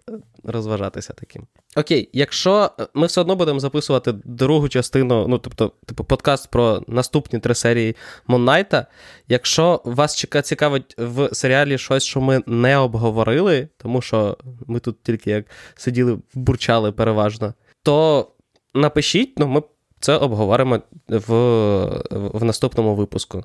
розважатися 0.44 1.12
таким. 1.12 1.46
Окей, 1.76 2.10
якщо 2.12 2.70
ми 2.94 3.06
все 3.06 3.20
одно 3.20 3.36
будемо 3.36 3.60
записувати 3.60 4.12
другу 4.24 4.68
частину, 4.68 5.28
ну 5.28 5.38
тобто, 5.38 5.72
типу, 5.86 6.04
подкаст 6.04 6.50
про 6.50 6.82
наступні 6.86 7.38
три 7.38 7.54
серії 7.54 7.96
Моннайта. 8.26 8.86
Якщо 9.28 9.82
вас 9.84 10.26
цікавить 10.44 10.94
в 10.98 11.34
серіалі 11.34 11.78
щось, 11.78 12.04
що 12.04 12.20
ми 12.20 12.42
не 12.46 12.76
обговорили, 12.76 13.68
тому 13.76 14.02
що 14.02 14.36
ми 14.66 14.80
тут 14.80 15.02
тільки 15.02 15.30
як 15.30 15.44
сиділи, 15.76 16.18
бурчали 16.34 16.92
переважно, 16.92 17.54
то 17.82 18.26
напишіть, 18.74 19.38
ну 19.38 19.46
ми 19.46 19.62
це 20.00 20.16
обговоримо 20.16 20.80
в, 21.08 21.34
в 22.10 22.44
наступному 22.44 22.94
випуску. 22.94 23.44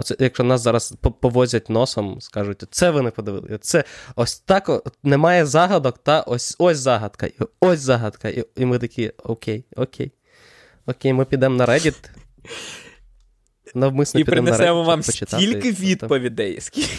Оце, 0.00 0.16
якщо 0.18 0.44
нас 0.44 0.60
зараз 0.60 0.94
повозять 1.20 1.70
носом, 1.70 2.20
скажуть, 2.20 2.64
це 2.70 2.90
ви 2.90 3.02
не 3.02 3.10
подивили. 3.10 3.58
Це 3.60 3.84
ось 4.16 4.40
так 4.40 4.92
немає 5.02 5.46
загадок, 5.46 5.98
та 5.98 6.20
ось 6.20 6.56
ось 6.58 6.78
загадка, 6.78 7.26
і 7.26 7.34
ось 7.60 7.80
загадка. 7.80 8.28
І, 8.28 8.44
і 8.56 8.66
ми 8.66 8.78
такі, 8.78 9.12
окей, 9.24 9.64
окей. 9.76 10.12
Окей, 10.86 11.12
ми 11.12 11.24
підемо 11.24 11.56
на 11.56 11.66
Reddit. 11.66 12.10
Навмисно 13.74 14.20
І 14.20 14.24
принесемо 14.24 14.84
вам 14.84 15.02
почитати, 15.02 15.42
стільки 15.42 15.72
відповідей, 15.72 16.60
скільки. 16.60 16.90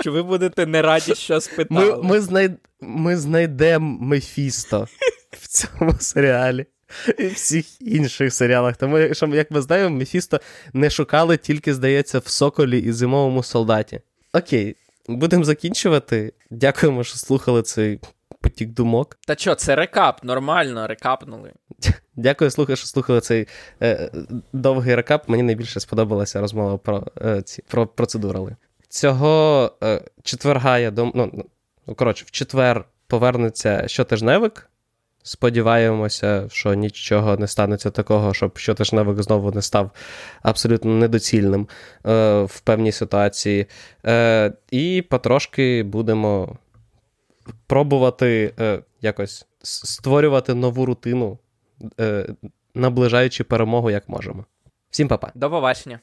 Що 0.00 0.12
ви 0.12 0.22
будете 0.22 0.66
не 0.66 0.82
раді, 0.82 1.14
що 1.14 1.38
Ми, 1.70 1.96
ми, 1.96 2.20
знай... 2.20 2.50
ми 2.80 3.16
знайдемо 3.16 3.98
Мефісто 4.00 4.88
в 5.30 5.48
цьому 5.48 5.94
серіалі 6.00 6.66
і 7.18 7.26
всіх 7.26 7.82
інших 7.82 8.34
серіалах. 8.34 8.76
Тому, 8.76 9.14
що, 9.14 9.26
як 9.26 9.50
ми 9.50 9.60
знаємо, 9.60 9.96
Мефісто 9.96 10.40
не 10.72 10.90
шукали 10.90 11.36
тільки, 11.36 11.74
здається, 11.74 12.18
в 12.18 12.26
Соколі 12.26 12.78
і 12.78 12.92
Зимовому 12.92 13.42
солдаті. 13.42 14.00
Окей, 14.32 14.76
будемо 15.08 15.44
закінчувати. 15.44 16.32
Дякуємо, 16.50 17.04
що 17.04 17.16
слухали 17.16 17.62
цей 17.62 18.00
потік 18.40 18.68
думок. 18.68 19.18
Та 19.26 19.36
що, 19.36 19.54
це 19.54 19.76
рекап, 19.76 20.24
нормально, 20.24 20.86
рекапнули. 20.86 21.52
Дякую, 22.16 22.50
слухай, 22.50 22.76
що 22.76 22.86
слухали 22.86 23.20
цей 23.20 23.48
е, 23.82 24.10
довгий 24.52 24.94
рекап. 24.94 25.28
Мені 25.28 25.42
найбільше 25.42 25.80
сподобалася 25.80 26.40
розмова 26.40 26.78
про 26.78 27.06
е, 27.24 27.42
ці 27.42 27.62
про 27.62 27.86
процедурали. 27.86 28.56
Цього 28.88 29.72
е, 29.82 30.00
четверга, 30.22 30.78
я 30.78 30.90
дум... 30.90 31.12
ну, 31.14 31.44
ну, 31.86 31.94
коротше, 31.94 32.24
в 32.28 32.30
четвер 32.30 32.84
повернеться 33.06 33.88
щотижневик. 33.88 34.70
Сподіваємося, 35.26 36.48
що 36.50 36.74
нічого 36.74 37.36
не 37.36 37.46
станеться 37.46 37.90
такого, 37.90 38.34
щоб 38.34 38.58
щотижневик 38.58 39.22
знову 39.22 39.52
не 39.52 39.62
став 39.62 39.90
абсолютно 40.42 40.94
недоцільним 40.94 41.68
е, 42.06 42.42
в 42.42 42.60
певній 42.60 42.92
ситуації. 42.92 43.66
Е, 44.06 44.52
І 44.70 45.04
потрошки 45.10 45.82
будемо 45.82 46.56
пробувати 47.66 48.54
е, 48.60 48.78
якось 49.00 49.46
створювати 49.62 50.54
нову 50.54 50.86
рутину, 50.86 51.38
е, 52.00 52.26
наближаючи 52.74 53.44
перемогу 53.44 53.90
як 53.90 54.08
можемо. 54.08 54.44
Всім 54.90 55.08
па-па. 55.08 55.32
До 55.34 55.50
побачення. 55.50 56.00